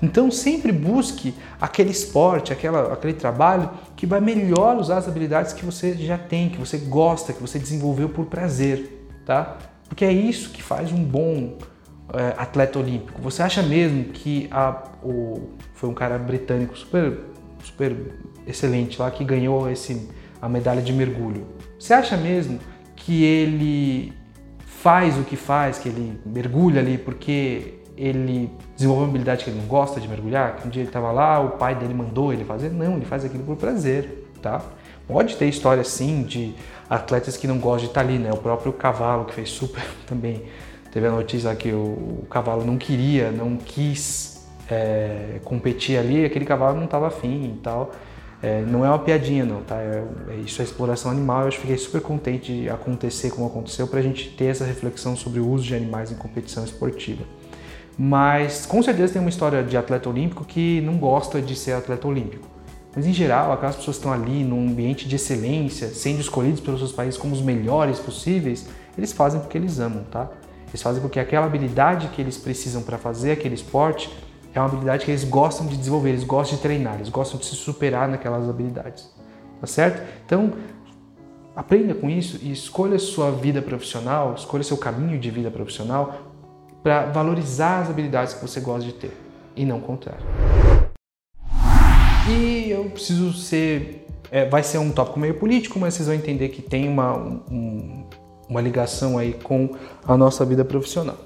Então 0.02 0.32
sempre 0.32 0.72
busque 0.72 1.34
aquele 1.60 1.92
esporte, 1.92 2.52
aquela, 2.52 2.92
aquele 2.92 3.14
trabalho 3.14 3.70
que 3.96 4.08
vai 4.08 4.20
melhor 4.20 4.78
usar 4.78 4.98
as 4.98 5.08
habilidades 5.08 5.54
que 5.54 5.64
você 5.64 5.94
já 5.94 6.18
tem, 6.18 6.50
que 6.50 6.58
você 6.58 6.78
gosta, 6.78 7.32
que 7.32 7.42
você 7.42 7.60
desenvolveu 7.60 8.10
por 8.10 8.26
prazer, 8.26 9.08
tá? 9.26 9.58
Porque 9.88 10.04
é 10.04 10.12
isso 10.12 10.50
que 10.50 10.64
faz 10.64 10.92
um 10.92 11.04
bom 11.04 11.58
é, 12.14 12.34
atleta 12.38 12.80
olímpico. 12.80 13.22
Você 13.22 13.42
acha 13.42 13.62
mesmo 13.62 14.06
que 14.06 14.48
a, 14.52 14.84
o, 15.04 15.50
foi 15.74 15.90
um 15.90 15.94
cara 15.94 16.18
britânico 16.18 16.78
super, 16.78 17.20
super 17.64 17.96
excelente 18.46 19.00
lá 19.00 19.10
que 19.10 19.24
ganhou 19.24 19.70
esse, 19.70 20.10
a 20.42 20.50
medalha 20.50 20.82
de 20.82 20.92
mergulho? 20.92 21.46
Você 21.80 21.94
acha 21.94 22.18
mesmo 22.18 22.60
que 22.96 23.24
ele 23.24 24.14
faz 24.66 25.18
o 25.18 25.24
que 25.24 25.36
faz, 25.36 25.78
que 25.78 25.90
ele 25.90 26.20
mergulha 26.26 26.82
ali 26.82 26.98
porque 26.98 27.76
ele 27.96 28.52
desenvolveu 28.76 29.06
uma 29.06 29.10
habilidade 29.10 29.44
que 29.44 29.50
ele 29.52 29.60
não 29.60 29.68
gosta 29.68 30.00
de 30.00 30.08
mergulhar, 30.08 30.56
que 30.56 30.68
um 30.68 30.72
dia 30.72 30.82
ele 30.82 30.90
estava 30.90 31.12
lá, 31.12 31.40
o 31.40 31.52
pai 31.52 31.76
dele 31.76 31.94
mandou 31.94 32.34
ele 32.34 32.44
fazer. 32.44 32.70
Não, 32.70 32.96
ele 32.96 33.06
faz 33.06 33.24
aquilo 33.24 33.44
por 33.44 33.56
prazer, 33.58 34.28
tá? 34.42 34.62
Pode 35.08 35.36
ter 35.36 35.48
história 35.48 35.84
sim 35.84 36.24
de 36.24 36.56
atletas 36.90 37.38
que 37.38 37.48
não 37.48 37.60
gostam 37.60 37.86
de 37.86 37.86
estar 37.88 38.02
ali, 38.02 38.18
né? 38.18 38.32
O 38.32 38.38
próprio 38.38 38.74
cavalo 38.74 39.26
que 39.26 39.34
fez 39.34 39.50
super 39.50 39.84
também. 40.08 40.44
Teve 40.92 41.08
a 41.08 41.12
notícia 41.12 41.54
que 41.56 41.72
o, 41.72 42.22
o 42.24 42.28
cavalo 42.30 42.66
não 42.66 42.78
queria, 42.78 43.32
não 43.32 43.56
quis 43.56 44.46
é, 44.70 45.40
competir 45.44 45.98
ali, 45.98 46.26
aquele 46.26 46.46
cavalo 46.46 46.78
não 46.78 46.86
estava 46.86 47.08
afim 47.08 47.56
e 47.56 47.60
tal. 47.62 47.92
É, 48.44 48.62
não 48.62 48.84
é 48.84 48.90
uma 48.90 48.98
piadinha 48.98 49.46
não, 49.46 49.62
tá? 49.62 49.76
É, 49.76 50.04
é, 50.30 50.36
isso 50.38 50.62
é 50.62 50.66
exploração 50.66 51.12
animal. 51.12 51.46
Eu 51.46 51.52
fiquei 51.52 51.78
super 51.78 52.02
contente 52.02 52.52
de 52.52 52.70
acontecer 52.70 53.30
como 53.30 53.46
aconteceu 53.46 53.88
para 53.88 54.00
a 54.00 54.02
gente 54.02 54.30
ter 54.30 54.46
essa 54.46 54.66
reflexão 54.66 55.16
sobre 55.16 55.40
o 55.40 55.48
uso 55.48 55.64
de 55.64 55.76
animais 55.76 56.12
em 56.12 56.16
competição 56.16 56.64
esportiva. 56.64 57.24
Mas 57.98 58.66
com 58.66 58.82
certeza 58.82 59.14
tem 59.14 59.22
uma 59.22 59.30
história 59.30 59.64
de 59.64 59.78
atleta 59.78 60.10
olímpico 60.10 60.44
que 60.44 60.82
não 60.82 60.98
gosta 60.98 61.40
de 61.40 61.56
ser 61.56 61.74
atleta 61.74 62.08
olímpico. 62.08 62.48
Mas 62.96 63.06
em 63.06 63.14
geral, 63.14 63.54
aquelas 63.54 63.76
pessoas 63.76 63.98
que 63.98 64.06
estão 64.08 64.12
ali 64.12 64.44
num 64.44 64.68
ambiente 64.70 65.08
de 65.08 65.16
excelência, 65.16 65.88
sendo 65.90 66.20
escolhidos 66.20 66.60
pelos 66.60 66.80
seus 66.80 66.92
países 66.92 67.18
como 67.18 67.34
os 67.34 67.42
melhores 67.42 68.00
possíveis, 68.00 68.68
eles 68.98 69.14
fazem 69.14 69.40
porque 69.40 69.58
eles 69.58 69.80
amam, 69.80 70.04
tá? 70.12 70.30
Eles 70.72 70.82
fazem 70.82 71.02
porque 71.02 71.20
aquela 71.20 71.46
habilidade 71.46 72.08
que 72.08 72.22
eles 72.22 72.38
precisam 72.38 72.82
para 72.82 72.98
fazer 72.98 73.34
aquele 73.34 73.56
esporte 73.56 74.10
é 74.54 74.60
uma 74.60 74.68
habilidade 74.68 75.06
que 75.06 75.12
eles 75.12 75.24
gostam 75.24 75.68
de 75.68 75.78
desenvolver, 75.78 76.10
eles 76.10 76.24
gostam 76.24 76.58
de 76.58 76.64
treinar, 76.64 76.96
eles 76.96 77.10
gostam 77.10 77.40
de 77.40 77.46
se 77.46 77.56
superar 77.56 78.08
naquelas 78.08 78.50
habilidades. 78.50 79.10
Tá 79.60 79.68
certo? 79.68 80.02
Então, 80.26 80.54
aprenda 81.56 81.94
com 81.94 82.10
isso 82.10 82.40
e 82.42 82.52
escolha 82.52 82.98
sua 82.98 83.32
vida 83.32 83.62
profissional, 83.62 84.34
escolha 84.34 84.64
seu 84.64 84.78
caminho 84.78 85.20
de 85.20 85.30
vida 85.30 85.52
profissional 85.52 86.32
para 86.82 87.06
valorizar 87.06 87.82
as 87.82 87.90
habilidades 87.90 88.34
que 88.34 88.42
você 88.42 88.60
gosta 88.60 88.86
de 88.86 88.94
ter 88.94 89.16
e 89.56 89.66
não 89.66 89.78
o 89.78 89.82
contrário. 89.82 90.26
E 92.30 92.70
eu 92.70 92.86
preciso 92.86 93.34
ser. 93.34 94.08
É, 94.32 94.46
vai 94.48 94.64
ser 94.64 94.78
um 94.78 94.92
tópico 94.92 95.20
meio 95.20 95.34
político, 95.34 95.78
mas 95.78 95.94
vocês 95.94 96.08
vão 96.08 96.16
entender 96.16 96.50
que 96.50 96.62
tem 96.62 96.88
uma, 96.88 97.18
um, 97.18 98.06
uma 98.52 98.60
ligação 98.60 99.18
aí 99.18 99.34
com 99.34 99.70
a 100.06 100.18
nossa 100.18 100.44
vida 100.44 100.66
profissional. 100.66 101.18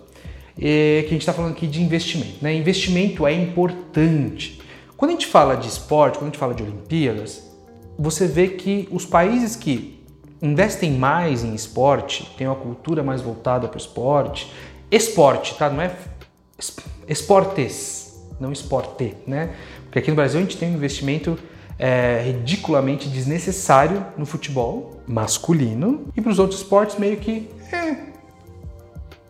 E, 0.58 1.01
que 1.01 1.08
a 1.08 1.12
gente 1.12 1.22
está 1.22 1.34
falando 1.34 1.51
aqui 1.51 1.65
de 1.65 1.82
investimento. 1.82 2.38
Né? 2.41 2.53
Investimento 2.53 3.25
é 3.25 3.34
importante. 3.34 4.62
Quando 4.96 5.10
a 5.10 5.13
gente 5.15 5.25
fala 5.25 5.55
de 5.55 5.67
esporte, 5.67 6.20
quando 6.20 6.27
a 6.27 6.32
gente 6.32 6.38
fala 6.38 6.53
de 6.53 6.62
Olimpíadas, 6.62 7.44
você 7.98 8.27
vê 8.27 8.50
que 8.50 8.88
os 8.91 9.05
países 9.05 9.55
que 9.55 10.00
investem 10.39 10.91
mais 10.91 11.44
em 11.44 11.55
esporte, 11.55 12.32
têm 12.38 12.46
uma 12.46 12.55
cultura 12.55 13.03
mais 13.03 13.22
voltada 13.22 13.67
para 13.67 13.75
o 13.75 13.82
esporte, 13.82 14.53
esporte, 14.91 15.55
tá? 15.55 15.67
Não 15.70 15.82
é 15.82 15.91
esportes, 17.08 18.24
não 18.39 18.51
esporte, 18.51 19.15
né? 19.25 19.55
Porque 19.86 19.98
aqui 19.98 20.10
no 20.12 20.15
Brasil 20.15 20.39
a 20.39 20.44
gente 20.44 20.58
tem 20.58 20.70
um 20.70 20.75
investimento 20.75 21.39
é, 21.77 22.22
ridiculamente 22.25 23.10
desnecessário 23.10 24.05
no 24.17 24.25
futebol 24.25 25.01
masculino 25.08 26.08
e 26.15 26.22
para 26.22 26.32
os 26.32 26.39
outros 26.39 26.62
esportes 26.62 26.98
meio 26.98 27.17
que 27.17 27.50
é, 27.72 27.98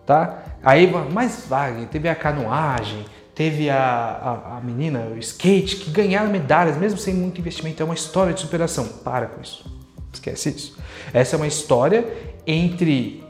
tá? 0.06 0.44
Aí, 0.64 0.92
mas 1.12 1.46
Wagner, 1.48 1.88
teve 1.88 2.10
a 2.10 2.16
canoagem, 2.16 3.06
teve 3.36 3.70
a, 3.70 3.78
a, 3.78 4.58
a, 4.58 4.62
menina, 4.62 5.12
o 5.14 5.18
skate, 5.20 5.76
que 5.76 5.92
ganharam 5.92 6.32
medalhas 6.32 6.78
mesmo 6.78 6.98
sem 6.98 7.14
muito 7.14 7.40
investimento. 7.40 7.84
É 7.84 7.86
uma 7.86 7.94
história 7.94 8.34
de 8.34 8.40
superação. 8.40 8.88
Para 9.04 9.28
com 9.28 9.42
isso. 9.42 9.64
Esquece 10.12 10.50
isso. 10.50 10.78
Essa 11.14 11.36
é 11.36 11.38
uma 11.38 11.46
história 11.46 12.08
entre 12.48 13.24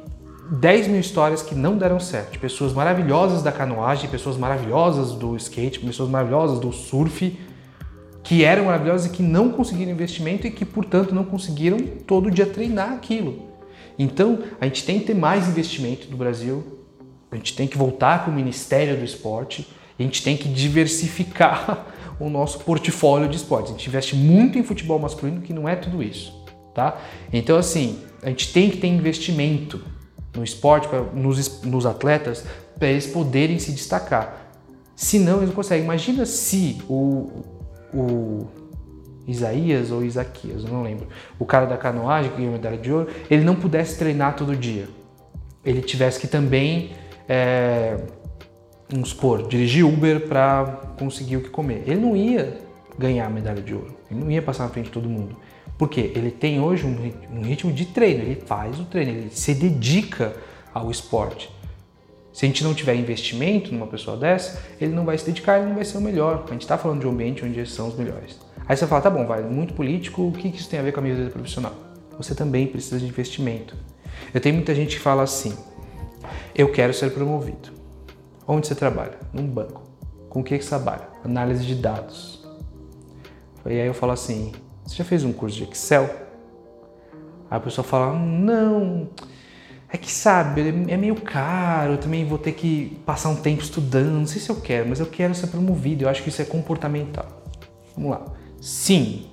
10 0.50 0.88
mil 0.88 1.00
histórias 1.00 1.42
que 1.42 1.56
não 1.56 1.78
deram 1.78 2.00
certo, 2.00 2.38
pessoas 2.40 2.72
maravilhosas 2.72 3.42
da 3.42 3.52
canoagem, 3.52 4.10
pessoas 4.10 4.38
maravilhosas 4.38 5.14
do 5.14 5.36
skate, 5.36 5.80
pessoas 5.80 6.10
maravilhosas 6.10 6.60
do 6.60 6.72
surf, 6.72 7.38
que 8.26 8.44
eram 8.44 8.66
maravilhosas 8.66 9.06
e 9.06 9.16
que 9.16 9.22
não 9.22 9.52
conseguiram 9.52 9.92
investimento 9.92 10.48
e 10.48 10.52
que, 10.52 10.66
portanto, 10.66 11.14
não 11.14 11.24
conseguiram 11.24 11.78
todo 12.08 12.32
dia 12.32 12.48
treinar 12.48 12.92
aquilo. 12.92 13.52
Então, 14.00 14.40
a 14.60 14.66
gente 14.66 14.84
tem 14.84 15.00
que 15.00 15.06
ter 15.06 15.14
mais 15.14 15.48
investimento 15.48 16.10
no 16.10 16.18
Brasil, 16.18 16.82
a 17.32 17.36
gente 17.36 17.56
tem 17.56 17.68
que 17.68 17.78
voltar 17.78 18.26
com 18.26 18.32
o 18.32 18.34
Ministério 18.34 18.98
do 18.98 19.06
Esporte, 19.06 19.68
a 19.98 20.02
gente 20.02 20.24
tem 20.24 20.36
que 20.36 20.50
diversificar 20.50 21.86
o 22.20 22.28
nosso 22.28 22.60
portfólio 22.62 23.30
de 23.30 23.38
esportes. 23.38 23.72
A 23.72 23.78
gente 23.78 23.88
investe 23.88 24.16
muito 24.16 24.58
em 24.58 24.64
futebol 24.64 24.98
masculino, 24.98 25.42
que 25.42 25.54
não 25.54 25.70
é 25.70 25.76
tudo 25.76 26.02
isso, 26.02 26.34
tá? 26.74 27.00
Então, 27.32 27.56
assim, 27.56 28.00
a 28.24 28.30
gente 28.30 28.52
tem 28.52 28.72
que 28.72 28.78
ter 28.78 28.88
investimento 28.88 29.80
no 30.36 30.44
esporte, 30.44 30.88
pra, 30.88 31.02
nos, 31.02 31.62
nos 31.62 31.86
atletas, 31.86 32.44
para 32.80 32.88
eles 32.88 33.06
poderem 33.06 33.60
se 33.60 33.72
destacar. 33.72 34.52
Se 34.96 35.20
não, 35.20 35.38
eles 35.38 35.50
não 35.50 35.56
conseguem. 35.56 35.84
Imagina 35.84 36.26
se 36.26 36.80
o, 36.90 37.55
o 37.96 38.48
Isaías 39.28 39.92
ou 39.92 40.04
Isaquias, 40.04 40.64
não 40.64 40.84
lembro, 40.84 41.08
o 41.40 41.46
cara 41.46 41.66
da 41.66 41.78
canoagem 41.78 42.32
que 42.32 42.38
ganhou 42.38 42.52
medalha 42.52 42.78
de 42.78 42.92
ouro, 42.92 43.10
ele 43.30 43.44
não 43.44 43.56
pudesse 43.56 43.98
treinar 43.98 44.36
todo 44.36 44.56
dia. 44.56 44.88
Ele 45.64 45.82
tivesse 45.82 46.20
que 46.20 46.28
também, 46.28 46.92
é, 47.28 47.98
vamos 48.90 49.10
supor, 49.10 49.48
dirigir 49.48 49.86
Uber 49.86 50.28
para 50.28 50.82
conseguir 51.00 51.38
o 51.38 51.42
que 51.42 51.50
comer. 51.50 51.84
Ele 51.88 52.00
não 52.00 52.16
ia 52.16 52.58
ganhar 53.00 53.26
a 53.26 53.30
medalha 53.30 53.62
de 53.62 53.74
ouro, 53.74 53.96
ele 54.12 54.20
não 54.20 54.30
ia 54.30 54.42
passar 54.42 54.66
na 54.66 54.70
frente 54.70 54.86
de 54.86 54.92
todo 54.92 55.10
mundo. 55.10 55.36
Porque 55.78 56.12
ele 56.16 56.32
tem 56.32 56.60
hoje 56.62 56.86
um, 56.86 57.42
ritmo 57.42 57.72
de 57.74 57.86
treino, 57.86 58.24
ele 58.24 58.36
faz 58.46 58.80
o 58.80 58.86
treino, 58.86 59.12
ele 59.12 59.30
se 59.30 59.54
dedica 59.54 60.34
ao 60.74 60.90
esporte. 60.90 61.50
Se 62.36 62.44
a 62.44 62.50
gente 62.50 62.66
não 62.66 62.74
tiver 62.74 62.96
investimento 62.96 63.74
numa 63.74 63.88
pessoa 63.88 64.18
dessa, 64.18 64.62
ele 64.82 64.94
não 64.94 65.06
vai 65.06 65.18
se 65.18 65.26
dedicar, 65.26 65.58
ele 65.58 65.68
não 65.68 65.76
vai 65.76 65.86
ser 65.86 65.98
o 65.98 66.02
melhor. 66.02 66.44
A 66.46 66.52
gente 66.52 66.64
está 66.64 66.78
falando 66.78 67.00
de 67.00 67.08
um 67.08 67.12
ambiente 67.12 67.46
onde 67.46 67.58
eles 67.58 67.72
são 67.72 67.88
os 67.88 67.96
melhores. 67.96 68.38
Aí 68.68 68.76
você 68.76 68.86
fala, 68.86 69.02
tá 69.02 69.10
bom, 69.10 69.26
vai, 69.26 69.42
muito 69.42 69.74
político, 69.74 70.22
o 70.22 70.34
que 70.34 70.50
isso 70.50 70.70
tem 70.70 70.78
a 70.78 70.84
ver 70.84 70.92
com 70.92 71.00
a 71.00 71.04
minha 71.04 71.16
vida 71.16 71.30
profissional? 71.30 71.74
Você 72.18 72.36
também 72.36 72.68
precisa 72.68 73.00
de 73.00 73.06
investimento. 73.06 73.74
Eu 74.34 74.42
tenho 74.42 74.54
muita 74.54 74.76
gente 74.76 74.98
que 74.98 75.02
fala 75.02 75.24
assim: 75.24 75.58
eu 76.54 76.70
quero 76.74 76.94
ser 76.94 77.10
promovido. 77.12 77.70
Onde 78.46 78.68
você 78.68 78.76
trabalha? 78.76 79.18
Num 79.32 79.48
banco. 79.48 79.84
Com 80.28 80.42
o 80.42 80.44
que 80.44 80.60
você 80.60 80.68
trabalha? 80.68 81.08
Análise 81.24 81.66
de 81.66 81.76
dados. 81.76 82.46
E 83.66 83.80
aí 83.80 83.88
eu 83.88 83.94
falo 83.94 84.12
assim: 84.12 84.52
você 84.86 84.98
já 84.98 85.06
fez 85.06 85.24
um 85.24 85.32
curso 85.32 85.56
de 85.56 85.64
Excel? 85.64 86.04
Aí 87.50 87.58
a 87.58 87.60
pessoa 87.62 87.86
fala: 87.86 88.12
não, 88.12 89.08
é 89.96 89.98
que 89.98 90.12
sabe, 90.12 90.62
é 90.90 90.98
meio 90.98 91.16
caro, 91.16 91.94
eu 91.94 91.98
também 91.98 92.26
vou 92.26 92.38
ter 92.38 92.52
que 92.52 92.98
passar 93.06 93.30
um 93.30 93.36
tempo 93.36 93.64
estudando, 93.64 94.12
não 94.12 94.28
sei 94.28 94.42
se 94.42 94.50
eu 94.50 94.58
quero, 94.58 94.88
mas 94.88 95.00
eu 95.00 95.06
quero 95.06 95.34
ser 95.34 95.48
promovido, 95.48 96.04
eu 96.04 96.10
acho 96.10 96.22
que 96.22 96.30
isso 96.30 96.42
é 96.42 96.46
comportamental. 96.46 97.26
Vamos 97.96 98.12
lá. 98.12 98.26
Sim, 98.60 99.26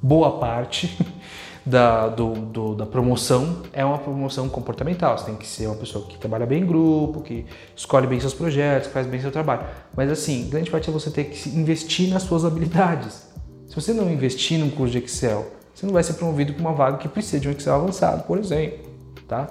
boa 0.00 0.38
parte 0.38 0.96
da, 1.66 2.08
do, 2.08 2.32
do, 2.32 2.74
da 2.74 2.86
promoção 2.86 3.62
é 3.72 3.84
uma 3.84 3.98
promoção 3.98 4.48
comportamental. 4.48 5.18
Você 5.18 5.26
tem 5.26 5.36
que 5.36 5.46
ser 5.46 5.66
uma 5.66 5.76
pessoa 5.76 6.06
que 6.06 6.18
trabalha 6.18 6.46
bem 6.46 6.62
em 6.62 6.66
grupo, 6.66 7.20
que 7.20 7.44
escolhe 7.76 8.06
bem 8.06 8.18
seus 8.18 8.34
projetos, 8.34 8.88
que 8.88 8.94
faz 8.94 9.06
bem 9.06 9.20
seu 9.20 9.30
trabalho. 9.30 9.66
Mas 9.96 10.10
assim, 10.10 10.48
grande 10.48 10.70
parte 10.70 10.88
é 10.88 10.92
você 10.92 11.10
ter 11.10 11.24
que 11.24 11.48
investir 11.50 12.08
nas 12.08 12.22
suas 12.22 12.44
habilidades. 12.44 13.28
Se 13.68 13.74
você 13.74 13.92
não 13.92 14.10
investir 14.10 14.58
num 14.58 14.70
curso 14.70 14.92
de 14.92 14.98
Excel, 14.98 15.46
você 15.74 15.86
não 15.86 15.92
vai 15.92 16.02
ser 16.02 16.14
promovido 16.14 16.52
para 16.54 16.60
uma 16.60 16.72
vaga 16.72 16.98
que 16.98 17.08
precisa 17.08 17.40
de 17.40 17.48
um 17.48 17.52
Excel 17.52 17.74
avançado, 17.74 18.24
por 18.24 18.38
exemplo, 18.38 18.91
tá? 19.26 19.48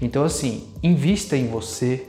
Então 0.00 0.24
assim, 0.24 0.68
invista 0.82 1.36
em 1.36 1.46
você, 1.46 2.06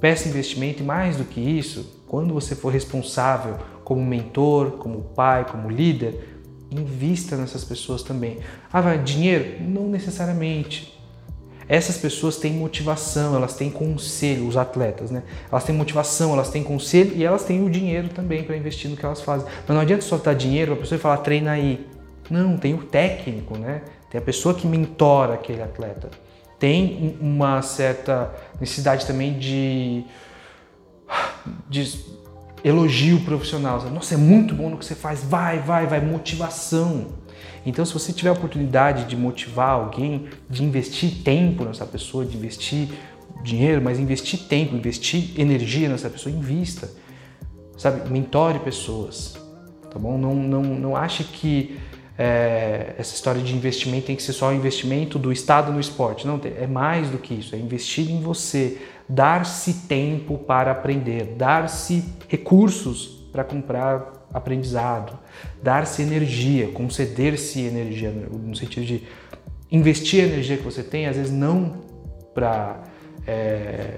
peça 0.00 0.28
investimento 0.28 0.82
e 0.82 0.86
mais 0.86 1.16
do 1.16 1.24
que 1.24 1.40
isso, 1.40 2.02
quando 2.06 2.34
você 2.34 2.54
for 2.54 2.72
responsável 2.72 3.56
como 3.84 4.04
mentor, 4.04 4.72
como 4.72 5.02
pai, 5.02 5.44
como 5.50 5.68
líder, 5.68 6.28
invista 6.70 7.36
nessas 7.36 7.64
pessoas 7.64 8.02
também. 8.02 8.38
Ah, 8.72 8.80
vai, 8.80 8.98
dinheiro? 8.98 9.62
Não 9.62 9.88
necessariamente. 9.88 10.96
Essas 11.68 11.98
pessoas 11.98 12.36
têm 12.36 12.52
motivação, 12.52 13.36
elas 13.36 13.54
têm 13.54 13.70
conselho, 13.70 14.46
os 14.46 14.56
atletas, 14.56 15.10
né? 15.10 15.22
Elas 15.50 15.62
têm 15.62 15.74
motivação, 15.74 16.32
elas 16.32 16.50
têm 16.50 16.64
conselho 16.64 17.12
e 17.14 17.24
elas 17.24 17.44
têm 17.44 17.64
o 17.64 17.70
dinheiro 17.70 18.08
também 18.08 18.42
para 18.42 18.56
investir 18.56 18.90
no 18.90 18.96
que 18.96 19.04
elas 19.04 19.20
fazem. 19.20 19.46
Mas 19.46 19.68
não 19.68 19.80
adianta 19.80 20.02
só 20.02 20.16
dar 20.16 20.34
dinheiro 20.34 20.72
a 20.72 20.76
pessoa 20.76 20.98
e 20.98 21.00
falar 21.00 21.18
treina 21.18 21.52
aí. 21.52 21.86
Não, 22.28 22.56
tem 22.56 22.74
o 22.74 22.78
técnico, 22.78 23.56
né? 23.56 23.82
Tem 24.10 24.20
a 24.20 24.24
pessoa 24.24 24.52
que 24.52 24.66
mentora 24.66 25.34
aquele 25.34 25.62
atleta. 25.62 26.10
Tem 26.60 27.16
uma 27.20 27.62
certa 27.62 28.32
necessidade 28.60 29.06
também 29.06 29.38
de, 29.38 30.04
de 31.68 32.04
elogio 32.62 33.20
profissional. 33.20 33.82
Nossa, 33.90 34.14
é 34.14 34.18
muito 34.18 34.54
bom 34.54 34.68
no 34.68 34.76
que 34.76 34.84
você 34.84 34.94
faz, 34.94 35.24
vai, 35.24 35.58
vai, 35.58 35.86
vai, 35.86 36.00
motivação. 36.00 37.06
Então, 37.64 37.84
se 37.84 37.92
você 37.92 38.12
tiver 38.12 38.28
a 38.28 38.34
oportunidade 38.34 39.04
de 39.04 39.16
motivar 39.16 39.70
alguém, 39.70 40.28
de 40.48 40.62
investir 40.62 41.22
tempo 41.24 41.64
nessa 41.64 41.86
pessoa, 41.86 42.24
de 42.24 42.36
investir 42.36 42.88
dinheiro, 43.42 43.80
mas 43.82 43.98
investir 43.98 44.40
tempo, 44.40 44.76
investir 44.76 45.40
energia 45.40 45.88
nessa 45.88 46.08
pessoa, 46.10 46.34
invista. 46.34 46.90
Sabe, 47.76 48.10
mentore 48.10 48.58
pessoas, 48.58 49.38
tá 49.90 49.98
bom? 49.98 50.18
Não, 50.18 50.34
não, 50.34 50.62
não 50.62 50.94
ache 50.94 51.24
que 51.24 51.78
é, 52.22 52.96
essa 52.98 53.14
história 53.14 53.40
de 53.40 53.56
investimento 53.56 54.08
tem 54.08 54.14
que 54.14 54.22
ser 54.22 54.34
só 54.34 54.50
o 54.50 54.52
investimento 54.52 55.18
do 55.18 55.32
Estado 55.32 55.72
no 55.72 55.80
esporte. 55.80 56.26
Não, 56.26 56.38
é 56.44 56.66
mais 56.66 57.08
do 57.08 57.16
que 57.16 57.32
isso, 57.32 57.54
é 57.54 57.58
investir 57.58 58.10
em 58.10 58.20
você, 58.20 58.76
dar-se 59.08 59.72
tempo 59.88 60.36
para 60.36 60.70
aprender, 60.70 61.34
dar-se 61.38 62.04
recursos 62.28 63.26
para 63.32 63.42
comprar 63.42 64.26
aprendizado, 64.34 65.18
dar-se 65.62 66.02
energia, 66.02 66.68
conceder-se 66.72 67.62
energia, 67.62 68.10
no 68.10 68.54
sentido 68.54 68.84
de 68.84 69.02
investir 69.72 70.22
a 70.22 70.26
energia 70.26 70.58
que 70.58 70.62
você 70.62 70.82
tem, 70.82 71.06
às 71.06 71.16
vezes 71.16 71.32
não 71.32 71.72
para 72.34 72.82
é, 73.26 73.94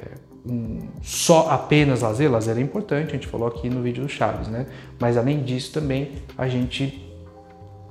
só 1.03 1.51
apenas 1.51 2.03
lazer, 2.03 2.31
lazer 2.31 2.57
é 2.57 2.61
importante, 2.61 3.09
a 3.09 3.15
gente 3.15 3.27
falou 3.27 3.49
aqui 3.49 3.69
no 3.69 3.83
vídeo 3.83 4.05
do 4.05 4.09
Chaves, 4.09 4.47
né? 4.47 4.67
Mas 5.01 5.17
além 5.17 5.43
disso 5.43 5.73
também 5.73 6.13
a 6.39 6.47
gente 6.47 7.12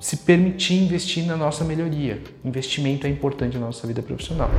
se 0.01 0.17
permitir 0.17 0.83
investir 0.83 1.25
na 1.25 1.37
nossa 1.37 1.63
melhoria. 1.63 2.21
Investimento 2.43 3.07
é 3.07 3.09
importante 3.09 3.57
na 3.57 3.67
nossa 3.67 3.87
vida 3.87 4.01
profissional 4.01 4.49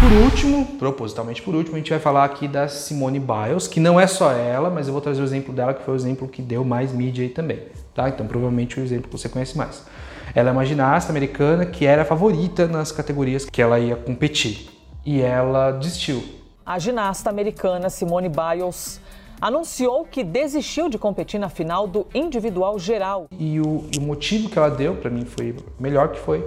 por 0.00 0.12
último, 0.12 0.64
propositalmente 0.78 1.42
por 1.42 1.54
último, 1.54 1.76
a 1.76 1.78
gente 1.78 1.90
vai 1.90 2.00
falar 2.00 2.24
aqui 2.24 2.48
da 2.48 2.66
Simone 2.68 3.20
Biles, 3.20 3.68
que 3.68 3.78
não 3.78 4.00
é 4.00 4.06
só 4.06 4.32
ela, 4.32 4.70
mas 4.70 4.86
eu 4.86 4.94
vou 4.94 5.02
trazer 5.02 5.20
o 5.20 5.24
exemplo 5.24 5.52
dela, 5.52 5.74
que 5.74 5.84
foi 5.84 5.92
o 5.92 5.96
exemplo 5.96 6.26
que 6.26 6.40
deu 6.40 6.64
mais 6.64 6.90
mídia 6.90 7.22
aí 7.22 7.28
também, 7.28 7.60
tá? 7.94 8.08
Então, 8.08 8.26
provavelmente 8.26 8.80
o 8.80 8.82
exemplo 8.82 9.10
que 9.10 9.18
você 9.18 9.28
conhece 9.28 9.58
mais. 9.58 9.84
Ela 10.34 10.48
é 10.48 10.52
uma 10.52 10.64
ginasta 10.64 11.12
americana 11.12 11.66
que 11.66 11.84
era 11.84 12.02
a 12.02 12.04
favorita 12.04 12.66
nas 12.66 12.90
categorias 12.90 13.44
que 13.44 13.60
ela 13.60 13.78
ia 13.78 13.94
competir. 13.94 14.70
E 15.04 15.20
ela 15.20 15.72
desistiu. 15.72 16.22
A 16.64 16.78
ginasta 16.78 17.28
americana 17.28 17.90
Simone 17.90 18.30
Biles 18.30 19.00
anunciou 19.40 20.04
que 20.04 20.22
desistiu 20.22 20.88
de 20.88 20.98
competir 20.98 21.38
na 21.40 21.48
final 21.48 21.86
do 21.86 22.06
individual 22.14 22.78
geral. 22.78 23.26
E 23.38 23.60
o, 23.60 23.84
e 23.94 23.98
o 23.98 24.02
motivo 24.02 24.48
que 24.48 24.58
ela 24.58 24.70
deu 24.70 24.96
para 24.96 25.10
mim 25.10 25.24
foi 25.24 25.56
melhor 25.78 26.08
que 26.08 26.18
foi 26.18 26.44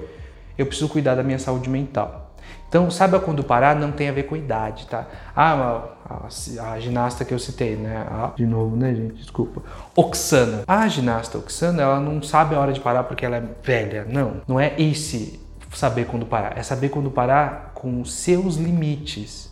eu 0.58 0.66
preciso 0.66 0.90
cuidar 0.90 1.16
da 1.16 1.24
minha 1.24 1.40
saúde 1.40 1.70
mental. 1.70 2.32
Então, 2.68 2.90
saiba 2.90 3.20
quando 3.20 3.44
parar, 3.44 3.76
não 3.76 3.92
tem 3.92 4.10
a 4.10 4.12
ver 4.12 4.24
com 4.24 4.36
idade, 4.36 4.88
tá? 4.88 5.06
Ah, 5.36 5.84
a, 6.10 6.28
a, 6.60 6.72
a 6.72 6.80
ginasta 6.80 7.24
que 7.24 7.32
eu 7.34 7.38
citei, 7.38 7.76
né? 7.76 7.98
A, 8.10 8.32
de 8.36 8.46
novo, 8.46 8.76
né, 8.76 8.96
gente? 8.96 9.16
Desculpa. 9.16 9.62
Oxana. 9.96 10.64
A 10.68 10.88
ginasta 10.88 11.38
Oxana, 11.38 11.84
ela 11.84 12.00
não 12.00 12.22
sabe 12.24 12.56
a 12.56 12.60
hora 12.60 12.74
de 12.74 12.80
parar 12.80 13.04
porque 13.04 13.26
ela 13.26 13.38
é 13.38 13.44
velha. 13.62 14.06
Não, 14.10 14.42
não 14.48 14.60
é 14.60 14.74
esse 14.80 15.40
saber 15.72 16.08
quando 16.08 16.26
parar. 16.26 16.58
É 16.58 16.64
saber 16.64 16.90
quando 16.90 17.12
parar 17.12 17.74
com 17.76 18.02
os 18.02 18.12
seus 18.12 18.56
limites. 18.56 19.52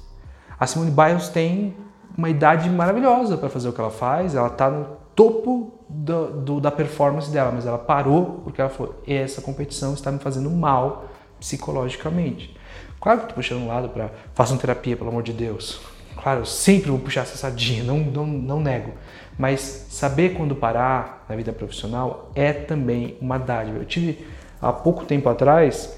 A 0.59 0.65
Simone 0.65 0.91
Biles 0.91 1.29
tem 1.29 1.75
uma 2.17 2.29
idade 2.29 2.69
maravilhosa 2.69 3.37
para 3.37 3.49
fazer 3.49 3.69
o 3.69 3.73
que 3.73 3.81
ela 3.81 3.91
faz. 3.91 4.35
Ela 4.35 4.47
está 4.47 4.69
no 4.69 4.85
topo 5.15 5.73
do, 5.87 6.27
do, 6.41 6.59
da 6.61 6.71
performance 6.71 7.29
dela, 7.29 7.51
mas 7.51 7.65
ela 7.65 7.77
parou 7.77 8.41
porque 8.43 8.61
ela 8.61 8.69
falou: 8.69 9.01
essa 9.07 9.41
competição 9.41 9.93
está 9.93 10.11
me 10.11 10.19
fazendo 10.19 10.49
mal 10.49 11.05
psicologicamente. 11.39 12.55
Claro 12.99 13.19
que 13.19 13.25
estou 13.25 13.35
puxando 13.35 13.61
um 13.61 13.67
lado 13.67 13.89
para 13.89 14.11
façam 14.33 14.57
terapia, 14.57 14.95
pelo 14.95 15.09
amor 15.09 15.23
de 15.23 15.33
Deus. 15.33 15.81
Claro, 16.21 16.41
eu 16.41 16.45
sempre 16.45 16.91
vou 16.91 16.99
puxar 16.99 17.21
essa 17.21 17.35
sardinha, 17.35 17.83
não, 17.83 17.97
não, 17.97 18.27
não 18.27 18.59
nego. 18.59 18.93
Mas 19.37 19.87
saber 19.89 20.35
quando 20.35 20.55
parar 20.55 21.25
na 21.27 21.35
vida 21.35 21.51
profissional 21.51 22.31
é 22.35 22.53
também 22.53 23.17
uma 23.19 23.39
dádiva. 23.39 23.79
Eu 23.79 23.85
tive 23.85 24.27
há 24.61 24.71
pouco 24.71 25.05
tempo 25.05 25.27
atrás 25.29 25.97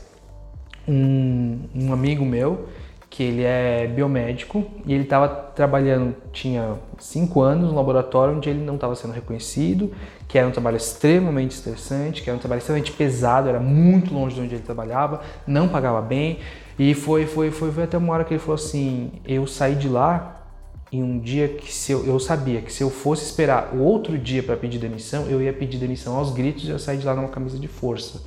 um, 0.88 1.60
um 1.76 1.92
amigo 1.92 2.24
meu 2.24 2.70
que 3.14 3.22
ele 3.22 3.44
é 3.44 3.86
biomédico 3.86 4.66
e 4.88 4.92
ele 4.92 5.04
estava 5.04 5.28
trabalhando, 5.28 6.16
tinha 6.32 6.74
cinco 6.98 7.42
anos 7.42 7.70
no 7.70 7.76
laboratório 7.76 8.36
onde 8.36 8.50
ele 8.50 8.66
não 8.66 8.74
estava 8.74 8.96
sendo 8.96 9.14
reconhecido, 9.14 9.92
que 10.28 10.36
era 10.36 10.48
um 10.48 10.52
trabalho 10.52 10.78
extremamente 10.78 11.52
estressante, 11.52 12.24
que 12.24 12.30
era 12.32 12.36
um 12.36 12.40
trabalho 12.40 12.58
extremamente 12.58 12.92
pesado, 12.92 13.48
era 13.48 13.60
muito 13.60 14.12
longe 14.12 14.34
de 14.34 14.42
onde 14.42 14.56
ele 14.56 14.64
trabalhava, 14.64 15.22
não 15.46 15.68
pagava 15.68 16.02
bem 16.02 16.40
e 16.80 16.96
foi, 16.96 17.28
foi, 17.28 17.52
foi, 17.52 17.72
foi 17.72 17.84
até 17.84 18.00
uma 18.00 18.14
hora 18.14 18.24
que 18.24 18.34
ele 18.34 18.40
falou 18.40 18.56
assim, 18.56 19.12
eu 19.28 19.46
saí 19.46 19.76
de 19.76 19.88
lá 19.88 20.48
em 20.92 21.04
um 21.04 21.20
dia 21.20 21.50
que 21.50 21.72
se 21.72 21.92
eu, 21.92 22.04
eu 22.08 22.20
sabia 22.20 22.62
que 22.64 22.74
se 22.74 22.82
eu 22.82 22.90
fosse 22.90 23.26
esperar 23.26 23.76
o 23.76 23.80
outro 23.84 24.18
dia 24.18 24.42
para 24.42 24.58
pedir 24.58 24.80
demissão, 24.80 25.28
eu 25.28 25.40
ia 25.40 25.54
pedir 25.54 25.78
demissão 25.78 26.18
aos 26.18 26.32
gritos 26.32 26.64
e 26.64 26.72
eu 26.72 26.80
saí 26.80 26.98
de 26.98 27.06
lá 27.06 27.14
numa 27.14 27.30
camisa 27.30 27.60
de 27.60 27.68
força. 27.68 28.24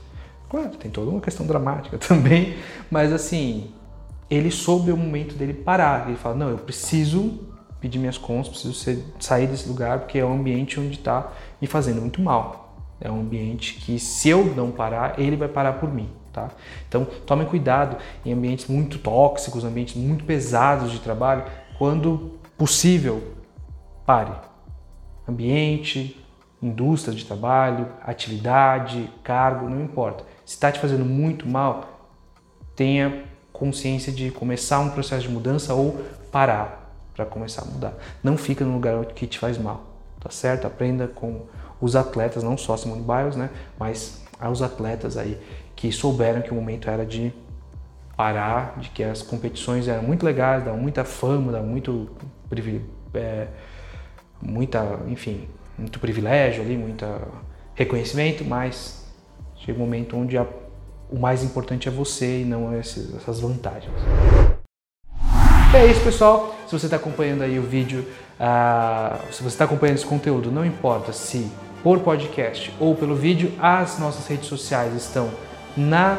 Claro, 0.49 0.71
tem 0.77 0.93
toda 0.93 1.11
uma 1.11 1.21
questão 1.21 1.45
dramática 1.45 1.99
também, 1.99 2.55
mas 2.89 3.13
assim, 3.13 3.73
ele 4.29 4.51
soube 4.51 4.91
o 4.91 4.97
momento 4.97 5.35
dele 5.35 5.55
parar. 5.55 6.09
Ele 6.09 6.17
fala: 6.17 6.35
Não, 6.35 6.49
eu 6.51 6.59
preciso 6.59 7.41
pedir 7.81 7.99
minhas 7.99 8.19
contas, 8.19 8.49
preciso 8.49 8.75
ser, 8.75 9.05
sair 9.21 9.47
desse 9.47 9.69
lugar 9.69 10.01
porque 10.01 10.19
é 10.19 10.25
um 10.25 10.35
ambiente 10.35 10.81
onde 10.81 10.97
está 10.97 11.33
me 11.61 11.67
fazendo 11.67 12.01
muito 12.01 12.21
mal. 12.21 12.75
É 13.01 13.11
um 13.11 13.21
ambiente 13.21 13.75
que, 13.75 13.99
se 13.99 14.29
eu 14.29 14.45
não 14.55 14.71
parar, 14.71 15.19
ele 15.21 15.37
vai 15.37 15.49
parar 15.49 15.75
por 15.75 15.93
mim. 15.93 16.09
Tá? 16.33 16.51
Então, 16.89 17.07
tome 17.27 17.45
cuidado 17.45 17.97
em 18.25 18.33
ambientes 18.33 18.67
muito 18.67 18.99
tóxicos, 18.99 19.65
ambientes 19.65 19.95
muito 19.95 20.25
pesados 20.25 20.91
de 20.91 20.99
trabalho. 21.01 21.45
Quando 21.79 22.39
possível, 22.57 23.35
pare. 24.05 24.33
Ambiente, 25.29 26.25
indústria 26.63 27.15
de 27.15 27.25
trabalho, 27.25 27.89
atividade, 28.03 29.11
cargo, 29.23 29.69
não 29.69 29.83
importa. 29.83 30.25
Se 30.45 30.55
está 30.55 30.73
te 30.73 30.79
fazendo 30.79 31.05
muito 31.05 31.47
mal, 31.47 32.11
tenha 32.75 33.25
consciência 33.57 34.13
de 34.13 34.31
começar 34.31 34.81
um 34.81 34.91
processo 34.91 35.23
de 35.23 35.29
mudança 35.29 35.75
ou 35.75 35.99
parar 36.31 36.95
para 37.15 37.25
começar 37.25 37.63
a 37.63 37.65
mudar. 37.65 37.95
Não 38.23 38.37
fica 38.37 38.65
no 38.65 38.75
lugar 38.75 39.05
que 39.07 39.27
te 39.27 39.39
faz 39.39 39.57
mal, 39.57 39.85
tá 40.21 40.31
certo? 40.31 40.67
Aprenda 40.67 41.09
com 41.09 41.47
os 41.81 41.97
atletas, 41.97 42.43
não 42.43 42.57
só 42.59 42.77
Simone 42.77 43.03
Biles, 43.03 43.37
né? 43.37 43.51
Mas 43.79 44.23
aos 44.39 44.61
atletas 44.61 45.17
aí 45.17 45.39
que 45.75 45.91
souberam 45.91 46.43
que 46.43 46.51
o 46.51 46.55
momento 46.55 46.91
era 46.91 47.05
de 47.05 47.33
parar, 48.17 48.79
de 48.79 48.91
que 48.91 49.03
as 49.03 49.23
competições 49.23 49.89
eram 49.89 50.03
muito 50.03 50.25
legais, 50.25 50.65
davam 50.65 50.81
muita 50.81 51.05
fama, 51.05 51.53
davam 51.53 51.69
muito 51.69 52.11
é, 53.15 53.49
muita, 54.41 55.01
enfim, 55.09 55.49
muito 55.79 55.99
privilégio 55.99 56.63
ali, 56.63 56.77
muito 56.77 57.05
reconhecimento, 57.75 58.45
mas 58.45 59.07
chega 59.57 59.79
um 59.79 59.83
momento 59.83 60.17
onde 60.17 60.37
a 60.37 60.47
o 61.11 61.19
mais 61.19 61.43
importante 61.43 61.89
é 61.89 61.91
você 61.91 62.43
e 62.43 62.45
não 62.45 62.73
essas 62.73 63.41
vantagens. 63.41 63.93
É 65.75 65.87
isso, 65.87 66.01
pessoal. 66.01 66.57
Se 66.67 66.73
você 66.73 66.87
está 66.87 66.97
acompanhando 66.97 67.43
aí 67.43 67.59
o 67.59 67.63
vídeo, 67.63 68.07
uh, 68.41 69.33
se 69.33 69.43
você 69.43 69.49
está 69.49 69.65
acompanhando 69.65 69.97
esse 69.97 70.07
conteúdo, 70.07 70.51
não 70.51 70.65
importa 70.65 71.13
se 71.13 71.51
por 71.83 72.01
podcast 72.01 72.73
ou 72.81 72.95
pelo 72.95 73.15
vídeo, 73.15 73.53
as 73.61 73.99
nossas 73.99 74.27
redes 74.27 74.49
sociais 74.49 74.95
estão 74.95 75.31
na 75.77 76.19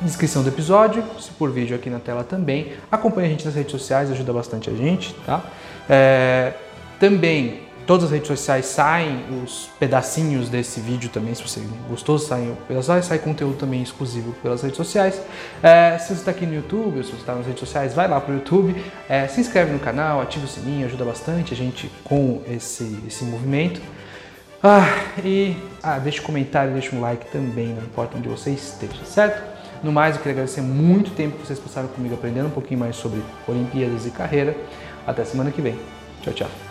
descrição 0.00 0.42
do 0.42 0.48
episódio, 0.48 1.04
se 1.18 1.30
por 1.32 1.50
vídeo 1.50 1.76
aqui 1.76 1.90
na 1.90 1.98
tela 1.98 2.24
também. 2.24 2.72
Acompanhe 2.90 3.26
a 3.26 3.30
gente 3.30 3.44
nas 3.44 3.54
redes 3.54 3.72
sociais, 3.72 4.10
ajuda 4.10 4.32
bastante 4.32 4.70
a 4.70 4.74
gente, 4.74 5.14
tá? 5.26 5.42
É, 5.88 6.54
também 6.98 7.62
todas 7.90 8.04
as 8.04 8.12
redes 8.12 8.28
sociais 8.28 8.66
saem 8.66 9.24
os 9.42 9.68
pedacinhos 9.80 10.48
desse 10.48 10.78
vídeo 10.78 11.10
também, 11.10 11.34
se 11.34 11.42
você 11.42 11.60
gostou, 11.88 12.20
saem 12.20 12.56
pedaços, 12.68 13.04
sai 13.04 13.18
conteúdo 13.18 13.56
também 13.56 13.82
exclusivo 13.82 14.32
pelas 14.34 14.62
redes 14.62 14.76
sociais. 14.76 15.20
É, 15.60 15.98
se 15.98 16.06
você 16.06 16.20
está 16.20 16.30
aqui 16.30 16.46
no 16.46 16.54
YouTube, 16.54 16.98
ou 16.98 17.02
se 17.02 17.10
você 17.10 17.16
está 17.16 17.34
nas 17.34 17.44
redes 17.44 17.58
sociais, 17.58 17.92
vai 17.92 18.06
lá 18.06 18.20
para 18.20 18.32
o 18.32 18.36
YouTube, 18.36 18.80
é, 19.08 19.26
se 19.26 19.40
inscreve 19.40 19.72
no 19.72 19.80
canal, 19.80 20.20
ativa 20.20 20.44
o 20.44 20.48
sininho, 20.48 20.86
ajuda 20.86 21.04
bastante 21.04 21.52
a 21.52 21.56
gente 21.56 21.90
com 22.04 22.40
esse, 22.48 22.96
esse 23.08 23.24
movimento. 23.24 23.80
Ah, 24.62 24.86
e 25.24 25.56
ah, 25.82 25.98
deixa 25.98 26.22
um 26.22 26.24
comentário, 26.24 26.72
deixa 26.72 26.94
um 26.94 27.00
like 27.00 27.28
também, 27.32 27.70
não 27.70 27.82
importa 27.82 28.16
onde 28.16 28.28
você 28.28 28.50
esteja, 28.50 29.04
certo? 29.04 29.42
No 29.82 29.90
mais, 29.90 30.14
eu 30.14 30.22
queria 30.22 30.34
agradecer 30.34 30.60
muito 30.60 31.10
tempo 31.10 31.38
que 31.38 31.44
vocês 31.44 31.58
passaram 31.58 31.88
comigo 31.88 32.14
aprendendo 32.14 32.46
um 32.46 32.52
pouquinho 32.52 32.78
mais 32.78 32.94
sobre 32.94 33.20
Olimpíadas 33.48 34.06
e 34.06 34.12
carreira. 34.12 34.56
Até 35.04 35.24
semana 35.24 35.50
que 35.50 35.60
vem. 35.60 35.76
Tchau, 36.22 36.32
tchau. 36.32 36.69